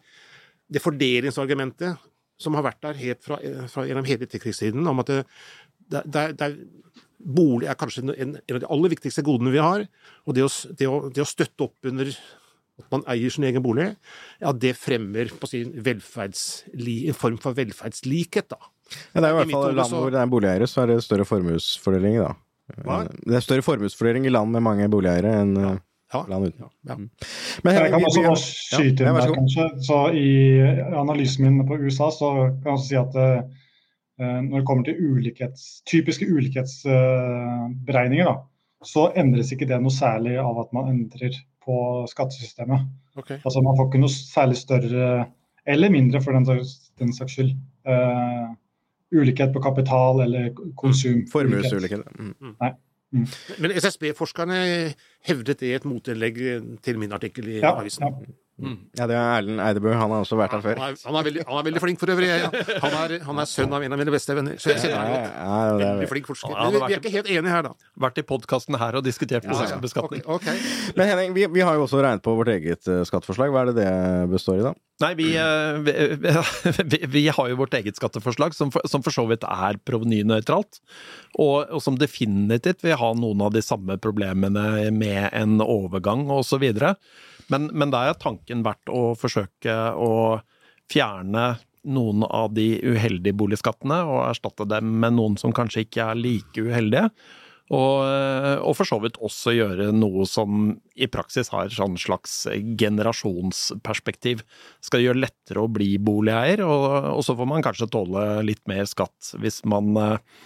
[0.71, 2.07] det fordelingsargumentet
[2.43, 3.39] som har vært der helt fra,
[3.71, 6.51] fra gjennom hele etterkrigstiden, om at det, det, det,
[7.17, 9.87] Bolig er kanskje en, en av de aller viktigste godene vi har.
[10.27, 12.11] Og det å, det å, det å støtte opp under
[12.77, 13.87] at man eier sin egen bolig,
[14.43, 18.59] ja, det fremmer på sin en form for velferdslikhet, da.
[19.15, 20.93] Ja, det er jo i hvert fall i land hvor det er boligeiere, så er
[20.93, 22.35] det større formuesfordeling, da.
[22.85, 23.01] Hva?
[23.09, 25.73] Det er større formuesfordeling i land med mange boligeiere enn ja.
[26.13, 26.23] Ja.
[26.31, 26.69] land uten.
[26.87, 26.97] Ja.
[27.65, 29.67] Men Jeg kan også bare skyte inn der, kanskje.
[29.87, 30.29] Så I
[30.99, 33.63] analysen min på USA så kan jeg også si at eh,
[34.19, 38.37] når det kommer til ulikhets, typiske ulikhetsberegninger, da,
[38.87, 41.35] så endres ikke det noe særlig av at man endrer
[41.67, 41.77] på
[42.11, 42.87] skattesystemet.
[43.19, 43.39] Okay.
[43.45, 45.27] Altså Man får ikke noe særlig større,
[45.67, 47.53] eller mindre for den, saks- den saks skyld,
[47.89, 48.53] uh,
[49.17, 51.25] ulikhet på kapital eller konsum.
[51.33, 52.03] Formuesulikhet.
[52.19, 53.27] Mm.
[53.63, 54.57] Men SSB-forskerne
[55.29, 56.37] hevdet det i et motinnlegg
[56.85, 58.03] til min artikkel i Ja, avisen.
[58.07, 58.11] ja.
[58.57, 59.91] Ja, det er Erlend Eidebø.
[59.93, 60.79] Han har også vært her før.
[60.81, 62.29] Han, er, han, er veldig, han er veldig flink for øvrig.
[62.33, 65.03] Han er, han er sønn av en av mine beste venner, så jeg kjenner Ja,
[65.03, 65.27] ham godt.
[65.37, 66.55] ja, det er- Veldig flink forsker.
[66.57, 67.75] Men vi, vi er ikke helt enige her, da.
[68.07, 69.77] Vært i podkasten her og diskutert Ja, ja.
[69.77, 70.23] okay.
[70.25, 70.49] Ok, ok.
[70.97, 73.53] Men Henning, vi, vi har jo også regnet på vårt eget eh, skatteforslag.
[73.53, 73.93] Hva er det det
[74.33, 74.73] består i, da?
[75.05, 75.93] Nei, vi, eh, vi,
[76.97, 80.81] vi, vi har jo vårt eget skatteforslag, som for, som for så vidt er provenynøytralt.
[81.37, 86.65] Og, og som definitivt vil ha noen av de samme problemene med en overgang osv.
[87.53, 90.13] Men, men da er tanken verdt å forsøke å
[90.91, 91.57] fjerne
[91.87, 96.63] noen av de uheldige boligskattene og erstatte dem med noen som kanskje ikke er like
[96.67, 97.11] uheldige.
[97.67, 97.99] Og,
[98.63, 102.37] og for så vidt også gjøre noe som i praksis har et slags
[102.79, 104.45] generasjonsperspektiv.
[104.85, 108.87] Skal gjøre lettere å bli boligeier, og, og så får man kanskje tåle litt mer
[108.87, 110.39] skatt hvis man, eh,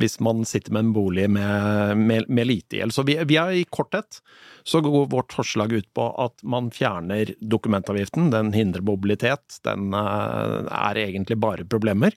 [0.00, 2.94] hvis man sitter med en bolig med, med, med lite gjeld.
[2.96, 4.22] Så vi, vi er i korthet
[4.64, 8.30] så går vårt forslag ut på at man fjerner dokumentavgiften.
[8.32, 9.58] Den hindrer mobilitet.
[9.66, 12.16] Den eh, er egentlig bare problemer.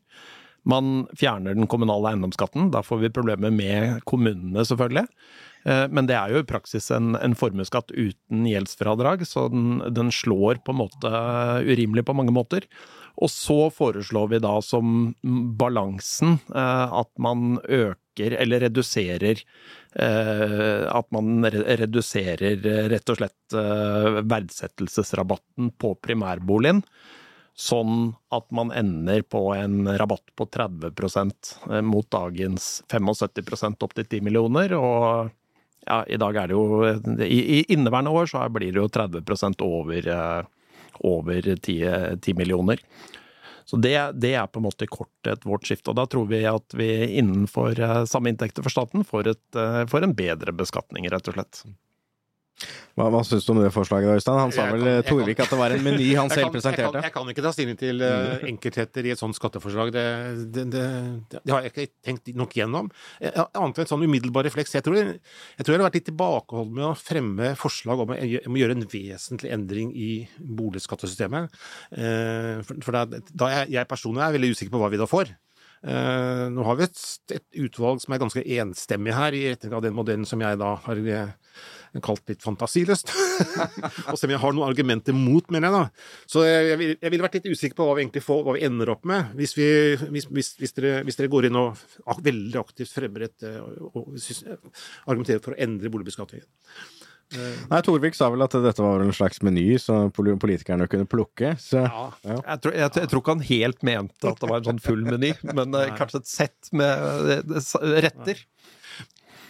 [0.66, 2.72] Man fjerner den kommunale eiendomsskatten.
[2.74, 5.06] Da får vi problemer med kommunene, selvfølgelig.
[5.66, 10.14] Eh, Men det er jo i praksis en, en formuesskatt uten gjeldsfradrag, så den, den
[10.14, 11.12] slår på en måte
[11.66, 12.70] urimelig på mange måter.
[13.16, 15.14] Og så foreslår vi da som
[15.60, 19.42] balansen eh, at man øker eller reduserer
[20.00, 26.82] eh, At man reduserer eh, rett og slett verdsettelsesrabatten på primærboligen.
[27.56, 31.54] Sånn at man ender på en rabatt på 30%
[31.88, 34.74] mot dagens 75% opp til 10 millioner.
[34.76, 35.30] Og
[35.86, 36.66] ja, i dag er det jo
[37.24, 39.24] I, i inneværende år så blir det jo 30
[39.64, 40.10] over,
[41.00, 42.82] over 10, 10 millioner.
[43.66, 45.90] Så det, det er på en måte i vårt skifte.
[45.90, 49.82] Og da tror vi at vi innenfor eh, samme inntekter for staten får, et, eh,
[49.90, 51.64] får en bedre beskatning, rett og slett.
[52.96, 54.38] Hva, hva syns du om det forslaget, Øystein?
[54.40, 57.02] Han sa vel, jeg Torvik, at det var en meny han Jeg selv jeg, presenterte?
[57.04, 59.92] jeg kan ikke ta stilling til eh, enkeltheter i et sånt skatteforslag.
[59.92, 60.06] Det,
[60.56, 60.86] det, det,
[61.36, 62.88] det har jeg ikke tenkt nok gjennom.
[63.20, 64.78] Eh, Annet enn sånn umiddelbar refleks.
[64.78, 68.20] Jeg tror, jeg tror jeg har vært litt tilbakeholden med å fremme forslag om å,
[68.64, 71.60] gjøre en vesentlig endring i boligskattesystemet.
[72.00, 75.36] Eh, For, da, er jeg personlig er veldig usikker på hva vi da får.
[75.86, 77.02] Eh, nå har vi et,
[77.38, 80.72] et utvalg som er ganske enstemmig her, i retning av den modellen som jeg da
[80.82, 81.36] har eh,
[82.04, 83.12] kalt litt fantasiløst.
[84.10, 86.08] og selv om jeg har noen argumenter mot, mener jeg da.
[86.32, 88.66] Så jeg, jeg, vil- ville vært litt usikker på hva vi egentlig får, hva vi
[88.68, 89.68] ender opp med, hvis, vi,
[90.10, 91.86] hvis, hvis, dere, hvis dere går inn og
[92.26, 94.18] veldig aktivt fremmer et eh, og, og
[95.06, 96.50] argumenterer for å endre boligbeskatningen.
[97.34, 101.56] Nei, Torvik sa vel at dette var en slags meny som politikerne kunne plukke.
[101.62, 102.10] Så Ja.
[102.24, 105.02] Jeg tror, jeg, jeg tror ikke han helt mente at det var en sånn full
[105.08, 107.66] meny, men eh, kanskje et sett med eh,
[108.06, 108.46] retter.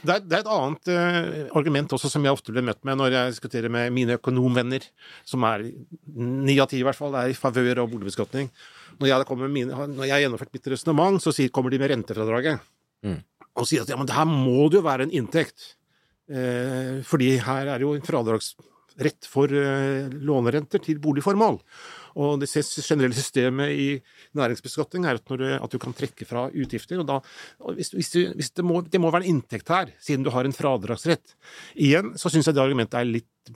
[0.05, 2.99] Det er, det er et annet uh, argument også som jeg ofte blir møtt med
[2.99, 4.83] når jeg diskuterer med mine økonomvenner,
[5.25, 5.63] som er
[6.13, 8.51] ni av ti i hvert fall, er i favør av boligbeskatning.
[9.01, 11.91] Når jeg, med mine, når jeg har gjennomført mitt resonnement, så sier, kommer de med
[11.91, 12.61] rentefradraget.
[13.05, 13.17] Mm.
[13.55, 15.73] Og sier at ja, men det her må det jo være en inntekt.
[16.25, 21.59] Eh, fordi her er jo en fradragsrett for eh, lånerenter til boligformål.
[22.15, 23.87] Og det generelle systemet i
[24.39, 27.01] næringsbeskatning er at, du, at du kan trekke fra utgifter.
[27.03, 27.19] og da,
[27.75, 30.47] hvis, hvis, du, hvis det, må, det må være en inntekt her, siden du har
[30.47, 31.35] en fradragsrett.
[31.75, 33.53] Igjen så syns jeg det argumentet er litt,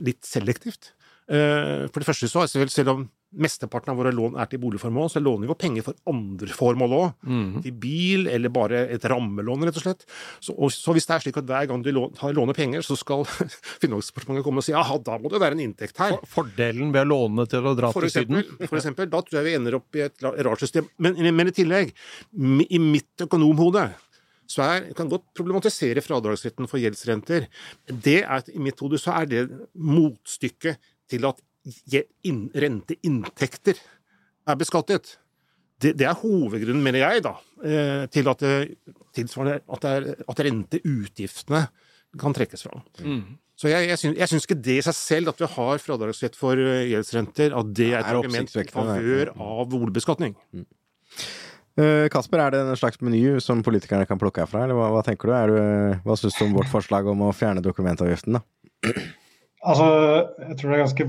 [0.00, 0.94] litt selektivt.
[1.28, 4.60] Eh, For det første så er selv, selv om mesteparten av våre lån er til
[4.62, 7.26] boligformål, så låner vi jo penger for andre formål òg.
[7.64, 10.06] Til bil, eller bare et rammelån, rett og slett.
[10.40, 12.96] Så, og, så hvis det er slik at hver gang du låner, låner penger, så
[12.96, 13.26] skal
[13.84, 16.16] Finansdepartementet komme og si ja, da må det være en inntekt her.
[16.24, 18.42] For- Fordelen ved å låne til å dra For til Syden.
[18.64, 20.88] for eksempel, da tror jeg vi ender opp i et rart system.
[21.02, 21.92] Men, men i tillegg,
[22.64, 23.88] i mitt økonomhode
[24.48, 27.44] så er, kan godt problematisere fradragsretten for gjeldsrenter.
[27.92, 29.42] Det er, I mitt hode så er det
[29.76, 30.78] motstykket
[31.12, 31.42] til at
[32.64, 33.80] renteinntekter
[34.48, 35.16] er beskattet.
[35.78, 40.24] Det, det er hovedgrunnen, mener jeg, da, eh, til at, det, tilsvarende, at, det er,
[40.32, 41.66] at renteutgiftene
[42.18, 42.80] kan trekkes fra.
[43.58, 46.38] Så jeg, jeg, syns, jeg syns ikke det i seg selv, at vi har fradragsrett
[46.38, 50.34] for eh, gjeldsrenter, at det er et er argument i favør av boligbeskatning.
[50.56, 50.66] Mm.
[52.10, 55.30] Kasper, er det en slags meny som politikerne kan plukke herfra, eller hva, hva tenker
[55.30, 55.34] du?
[55.36, 58.34] Er du hva syns du om vårt forslag om å fjerne dokumentavgiften?
[58.34, 58.96] da?
[59.66, 59.86] Altså,
[60.48, 61.06] jeg tror det er ganske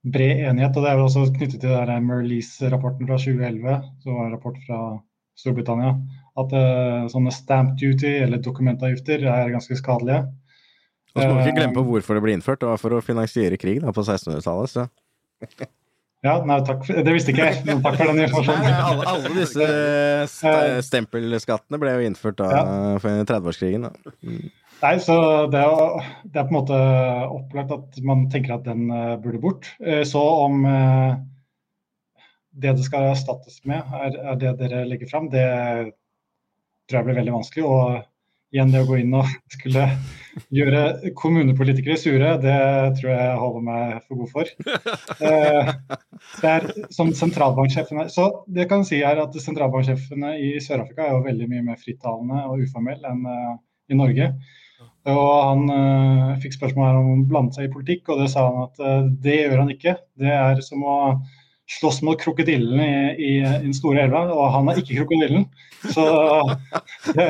[0.00, 4.28] bred enighet, og det er vel også knyttet til den Merlease-rapporten fra 2011, som var
[4.28, 4.80] en rapport fra
[5.40, 5.94] Storbritannia,
[6.40, 10.24] at uh, sånne stamp duty eller dokumentavgifter er ganske skadelige.
[11.10, 12.62] Og så må vi ikke glemme Eh, på hvorfor det ble innført.
[12.62, 14.72] Det var for å finansiere krig da, på 1600-tallet.
[14.72, 14.86] så...
[16.20, 18.74] Ja, nei, takk det visste ikke jeg, men takk for den informasjonen.
[18.76, 19.68] alle, alle disse
[20.34, 20.50] st
[20.84, 22.50] stempelskattene ble jo innført da,
[23.00, 23.88] for 30-årskrigen.
[23.88, 24.12] da.
[24.80, 25.14] Nei, så
[25.52, 26.76] det er, det er på en måte
[27.28, 29.68] opplagt at man tenker at den eh, burde bort.
[29.84, 31.18] Eh, så om eh,
[32.50, 35.44] det det skal erstattes med, er, er det dere legger fram, det
[36.88, 37.66] tror jeg blir veldig vanskelig.
[37.68, 39.84] Og igjen, det å gå inn og skulle
[40.56, 42.56] gjøre kommunepolitikere sure, det
[42.96, 44.54] tror jeg holder meg for god for.
[46.40, 51.26] Det er som sentralbanksjefene Så det kan si er at sentralbanksjefene i Sør-Afrika er jo
[51.26, 53.28] veldig mye mer frittalende og uformelle enn
[53.90, 54.30] i Norge.
[55.08, 58.44] Og han eh, fikk spørsmål her om å blande seg i politikk, og det sa
[58.48, 59.96] han at eh, det gjør han ikke.
[60.20, 60.96] Det er som å
[61.70, 65.46] slåss mot krokodillene i, i, i den store elva, og han er ikke krokodillen.
[65.94, 66.04] Så
[67.16, 67.28] det,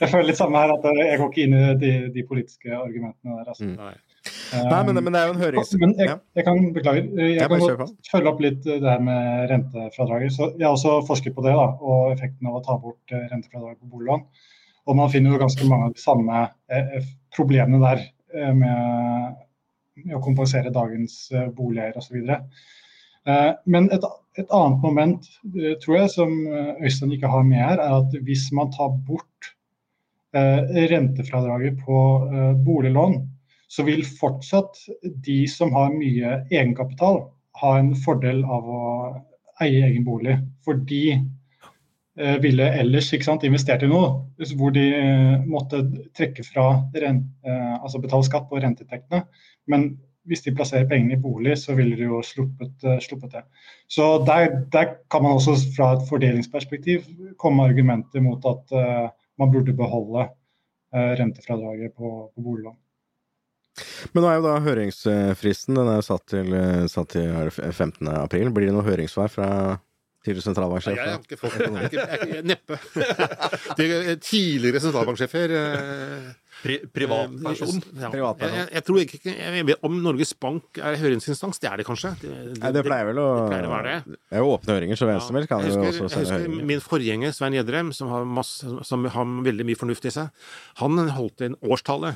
[0.00, 3.36] jeg føler litt samme her, at jeg går ikke inn i de, de politiske argumentene
[3.36, 3.50] der.
[3.52, 3.68] Altså.
[3.68, 3.76] Mm.
[3.78, 3.98] Nei.
[4.50, 5.74] Nei, men, men det er jo en hørings...
[5.80, 7.04] Men jeg, jeg kan beklage.
[7.16, 10.34] Jeg Ja, kan følge opp litt det her med rentefradraget.
[10.34, 13.78] Så jeg har også forsket på det, da, og effekten av å ta bort rentefradraget
[13.80, 14.26] på boliglån.
[14.88, 18.02] Og man finner jo ganske mange av de samme eh, eh, problemene der
[18.34, 19.40] eh, med,
[20.04, 22.16] med å kompensere dagens boligeiere osv.
[23.68, 24.04] Men et,
[24.40, 25.26] et annet moment
[25.82, 26.30] tror jeg som
[26.80, 29.50] Øystein ikke har med her, er at hvis man tar bort
[30.32, 31.98] rentefradraget på
[32.64, 33.18] boliglån,
[33.68, 34.80] så vil fortsatt
[35.26, 37.26] de som har mye egenkapital,
[37.60, 38.84] ha en fordel av å
[39.64, 40.38] eie egen bolig.
[40.64, 41.22] For de eh,
[42.42, 44.10] ville ellers sant, investert i noe
[44.56, 45.82] hvor de eh, måtte
[46.16, 46.66] trekke fra
[47.02, 49.24] ren, eh, altså betale skatt på renteinntektene.
[49.70, 49.90] Men
[50.28, 53.44] hvis de plasserer pengene i bolig, så ville de jo sluppet, eh, sluppet det.
[53.90, 57.08] Så der, der kan man også fra et fordelingsperspektiv
[57.40, 59.08] komme argumenter mot at uh,
[59.40, 62.78] man burde beholde uh, rentefradraget på, på boliglån.
[64.12, 68.08] Men nå er jo da høringsfristen den er satt til, eh, satt til er 15.
[68.12, 68.50] april.
[68.54, 69.48] Blir det noe høringssvar fra
[70.24, 70.98] tidligere sentralbanksjef.
[70.98, 71.00] sentralbanksjef?
[71.00, 72.78] jeg har ikke fått jeg jeg Neppe.
[73.78, 77.78] Det er tidligere sentralbanksjefer eh, Pri privatperson.
[77.80, 78.10] eh, Ja.
[78.12, 78.56] Privatperson.
[78.58, 82.12] Jeg, jeg, tror ikke jeg vet Om Norges Bank er høringsinstans, det er det kanskje?
[82.20, 84.18] Det, Nei, det pleier vel å det pleier å være det.
[84.28, 86.16] Det er jo åpne høringer, så hvem som helst kan jeg også husker, høringer.
[86.20, 90.12] jeg husker min forgjenger Svein Gjedrem, som har, masse, som har veldig mye fornuft i
[90.20, 90.28] seg.
[90.82, 92.12] Han holdt en årstale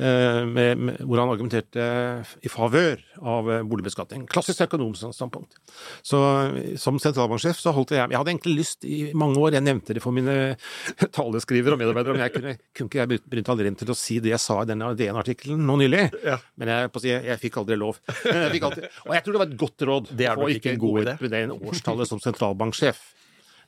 [0.00, 1.84] med, med, hvor han argumenterte
[2.46, 4.24] i favør av eh, boligbeskatning.
[4.30, 5.58] Klassisk økonomstandpunkt.
[6.06, 9.66] Så eh, som sentralbanksjef så holdt jeg Jeg hadde egentlig lyst i mange år, jeg
[9.66, 10.56] nevnte det for mine
[11.16, 14.34] taleskrivere og medarbeidere, men jeg kunne, kunne ikke jeg benytte anledningen til å si det
[14.34, 16.06] jeg sa i denne DN-artikkelen nå nylig.
[16.60, 18.00] Men jeg, på å si, jeg, fikk aldri lov.
[18.30, 20.72] Jeg fikk alltid, og jeg tror det var et godt råd Det er nok ikke
[20.72, 21.14] en god idé.
[21.14, 23.00] ut med det årstallet som sentralbanksjef.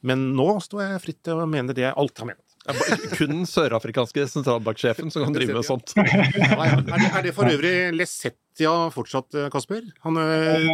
[0.06, 2.51] Men nå står jeg fritt til å mene det jeg alt har ment.
[2.62, 5.94] Det er Kun den sørafrikanske sentralbanksjefen som kan drive med sånt.
[5.98, 9.82] Er det, er det for øvrig Lesettia fortsatt, eh, Kasper?
[10.06, 10.68] Han, eh,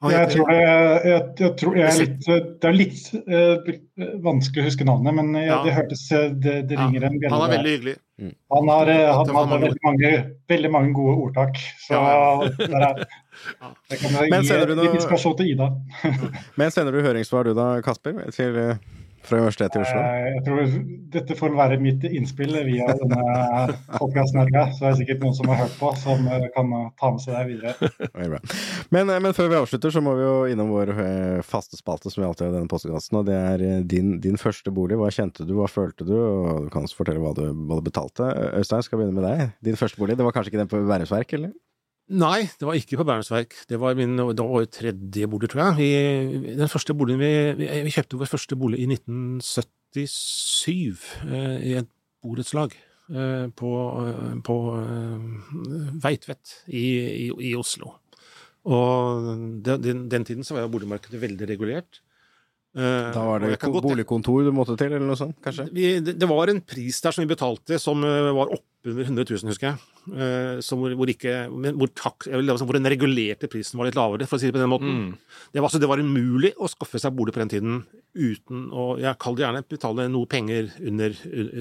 [0.00, 2.28] han Jeg tror det, jeg, jeg tror jeg er litt,
[2.62, 5.58] det er litt uh, vanskelig å huske navnet, men jeg, Ja.
[5.66, 7.96] det hørtes eh, Det, det ringer en Han er veldig hyggelig.
[8.52, 10.12] Han har, eh, han, har mange veldig, mange,
[10.48, 11.60] veldig mange gode ordtak.
[11.84, 13.04] Så Ja, der er,
[13.92, 15.68] det kan jeg gi du litt inspirasjon til Ida.
[16.60, 20.00] Men sender du høringssvar du da, Kasper, til, eh, fra Universitetet i Oslo?
[20.00, 20.72] Eh, Jeg tror
[21.10, 23.20] Dette får være mitt innspill via denne
[23.98, 24.44] podkasten.
[24.46, 27.36] Så det er sikkert noen som har hørt på, som eh, kan ta med seg
[27.36, 28.38] det videre.
[28.94, 32.10] Men, eh, men før vi avslutter, så må vi jo innom vår eh, faste spalte
[32.10, 34.98] som vi alltid har i denne postkassen, og det er eh, din, din første bolig.
[35.00, 37.86] Hva kjente du, hva følte du, og du kan også fortelle hva du, hva du
[37.86, 38.30] betalte.
[38.58, 39.52] Øystein, skal begynne med deg.
[39.70, 41.52] Din første bolig, det var kanskje ikke den på Værumsverk, eller?
[42.10, 43.52] Nei, det var ikke på Bærumsverk.
[43.70, 45.76] Det var min det var tredje bolig, tror jeg.
[45.78, 45.90] Vi,
[46.58, 47.30] den første boligen vi,
[47.86, 50.98] vi, kjøpte vår første bolig i 1977
[51.30, 51.88] eh, i et
[52.24, 52.74] borettslag
[53.14, 53.70] eh, på,
[54.08, 55.18] eh, på eh,
[56.02, 56.84] Veitvet i,
[57.28, 57.94] i, i Oslo.
[58.70, 59.24] Og
[59.64, 62.02] den, den, den tiden så var jo boligmarkedet veldig regulert.
[62.76, 65.64] Eh, Da var det godt- boligkontor du måtte til, eller noe sånt, kanskje?
[65.74, 69.24] vi, det, det var en pris der som vi betalte som eh, var oppunder 100
[69.30, 69.78] 000, husker jeg.
[70.10, 73.98] Eh, hvor, hvor, ikke, hvor, tak, jeg vil si, hvor den regulerte prisen var litt
[73.98, 75.00] lavere, for å si det på den måten.
[75.52, 78.96] Det, var, altså, det var umulig å skaffe seg bolig på den tiden uten å
[78.98, 81.12] Jeg kaller det gjerne betale noe penger under,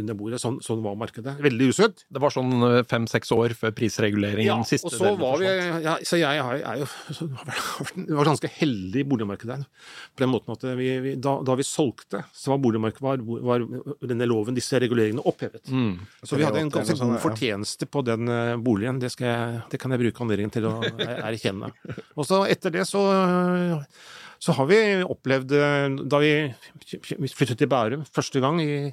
[0.01, 0.39] under bordet.
[0.41, 1.35] Sånn, sånn var markedet.
[1.45, 2.01] Veldig usødd.
[2.09, 2.55] Det var sånn
[2.89, 4.63] fem-seks år før prisreguleringen.
[4.65, 5.51] siste og så delen var vi
[5.85, 6.87] ja, Så jeg har- er jo
[8.17, 9.59] var ganske heldig i boligmarkedet.
[10.15, 13.65] På den måten at vi, vi, da, da vi solgte, så var boligmarkedet var, var
[14.09, 15.69] denne loven, disse reguleringene, opphevet.
[15.69, 15.99] Mm.
[16.23, 18.99] Så vi hadde en ganske god fortjeneste på den eh, boligen.
[19.01, 21.71] Det, skal jeg, det kan jeg bruke anledningen til å er- erkjenne.
[22.17, 23.03] Og så etter det så,
[24.39, 26.31] så har vi opplevd eh, Da vi
[27.19, 28.87] vi flyttet til Bærum første gang i,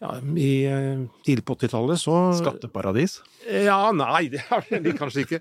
[0.00, 3.18] ja, i eh, tidlig på 80-tallet, så Skatteparadis.
[3.44, 5.40] ja, nei, det er det kanskje ikke.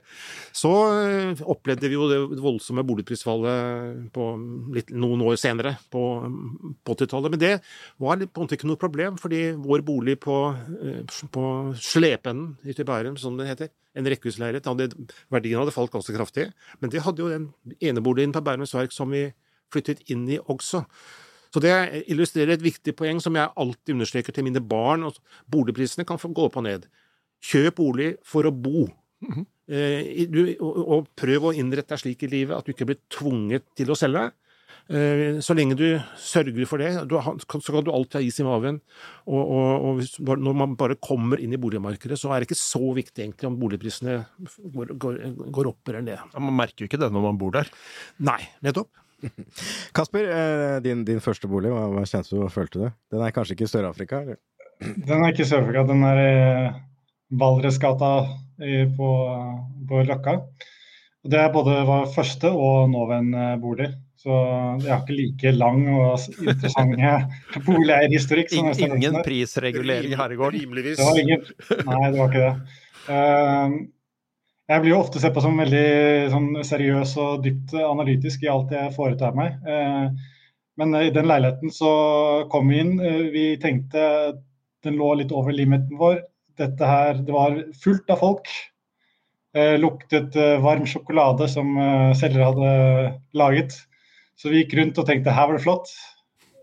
[0.56, 4.28] Så øh, opplevde vi jo det voldsomme boligprisfallet på
[4.76, 6.04] litt, noen år senere, på,
[6.84, 7.36] på 80-tallet.
[7.36, 7.54] Men det
[8.02, 10.40] var på en måte ikke noe problem, fordi vår bolig på,
[11.32, 11.46] på
[11.78, 14.98] Slependen ute i Bærum, som det heter, en rekkehusleilighet,
[15.32, 16.50] verdien hadde falt ganske kraftig.
[16.82, 19.28] Men det hadde jo den eneboligen på Bærums Verk som vi
[19.74, 20.84] flyttet inn i også.
[21.54, 21.74] Så Det
[22.10, 25.06] illustrerer et viktig poeng som jeg alltid understreker til mine barn.
[25.54, 26.88] Boligprisene kan få gå opp og ned.
[27.44, 28.88] Kjøp bolig for å bo.
[29.70, 32.88] Eh, i- du, og, og prøv å innrette deg slik i livet at du ikke
[32.90, 34.32] blir tvunget til å selge.
[34.92, 35.86] Eh, så lenge du
[36.20, 38.82] sørger for det, du, så kan du alltid ha is i maven.
[39.30, 42.60] Og, og, og hvis, når man bare kommer inn i boligmarkedet, så er det ikke
[42.60, 44.18] så viktig egentlig om boligprisene
[44.74, 45.22] går, går,
[45.56, 46.26] går opp eller ned.
[46.36, 47.70] Man merker jo ikke det når man bor der.
[48.26, 48.90] Nei, nettopp.
[49.98, 52.88] Kasper, eh, din, din første bolig, hva, hva kjente du, hva følte du?
[53.14, 54.22] Den er kanskje ikke i Sør-Afrika?
[54.24, 54.40] eller?
[54.82, 56.32] Den er ikke i Sør-Afrika, den er i
[57.40, 58.14] Valdresgata
[58.98, 59.12] på,
[59.90, 60.38] på Løkka.
[61.24, 63.90] Og Det er både var første og nåværende bolig.
[64.24, 64.36] Så
[64.80, 66.96] jeg har ikke like lang og interessant
[67.66, 68.54] boligeierhistorikk.
[68.54, 70.62] som In, ingen prisregulering i herregården?
[70.62, 71.00] Rimeligvis.
[71.00, 71.44] Det var ingen,
[71.90, 72.78] nei, det var ikke det.
[73.16, 73.76] Eh,
[74.72, 75.88] jeg blir jo ofte sett på som veldig
[76.32, 79.58] sånn, seriøs og dypt analytisk i alt jeg foretar meg.
[79.68, 80.30] Eh,
[80.80, 81.94] men i den leiligheten så
[82.52, 82.94] kom vi inn.
[83.00, 84.06] eh, vi tenkte
[84.84, 86.24] den lå litt over limiten vår.
[86.58, 88.48] Dette her, Det var fullt av folk.
[89.56, 91.76] Eh, luktet eh, varm sjokolade som
[92.16, 93.76] selger hadde laget.
[94.36, 95.92] Så vi gikk rundt og tenkte her var det flott.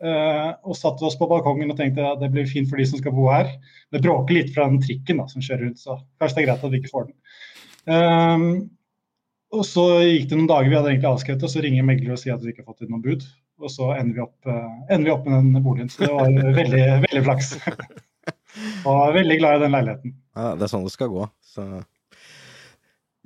[0.00, 3.12] Og satte oss på balkongen og tenkte at det blir fint for de som skal
[3.12, 3.50] bo her.
[3.92, 6.64] Det bråker litt fra den trikken da, som kjører rundt, så kanskje det er greit
[6.64, 7.16] at vi ikke får den.
[7.88, 8.50] Ehm,
[9.50, 12.20] og så gikk det noen dager, vi hadde egentlig avskrevet, og så ringer megler og
[12.22, 13.24] sier at vi ikke har fått inn noe bud.
[13.60, 15.90] Og så ender vi opp, uh, ender vi opp med den boligen.
[15.92, 17.54] Så det var veldig, veldig flaks.
[18.88, 20.14] Og er veldig glad i den leiligheten.
[20.36, 21.26] Ja, det er sånn det skal gå.
[21.44, 21.66] Så.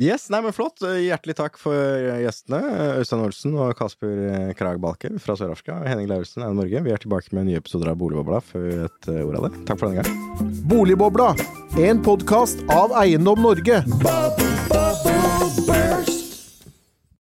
[0.03, 0.83] Yes, nei, men flott.
[0.83, 1.75] Hjertelig takk for
[2.19, 2.59] gjestene.
[2.99, 5.77] Øystein Olsen og Kasper Krag Balke fra Sør-Afrika.
[5.87, 6.83] Henning Lauritzen i Norge.
[6.83, 9.63] Vi er tilbake med nye episoder av Boligbobla før vi vet ordet av det.
[9.71, 10.59] Takk for denne gang.
[10.67, 11.31] Boligbobla,
[11.87, 13.85] en podkast av Eiendom Norge.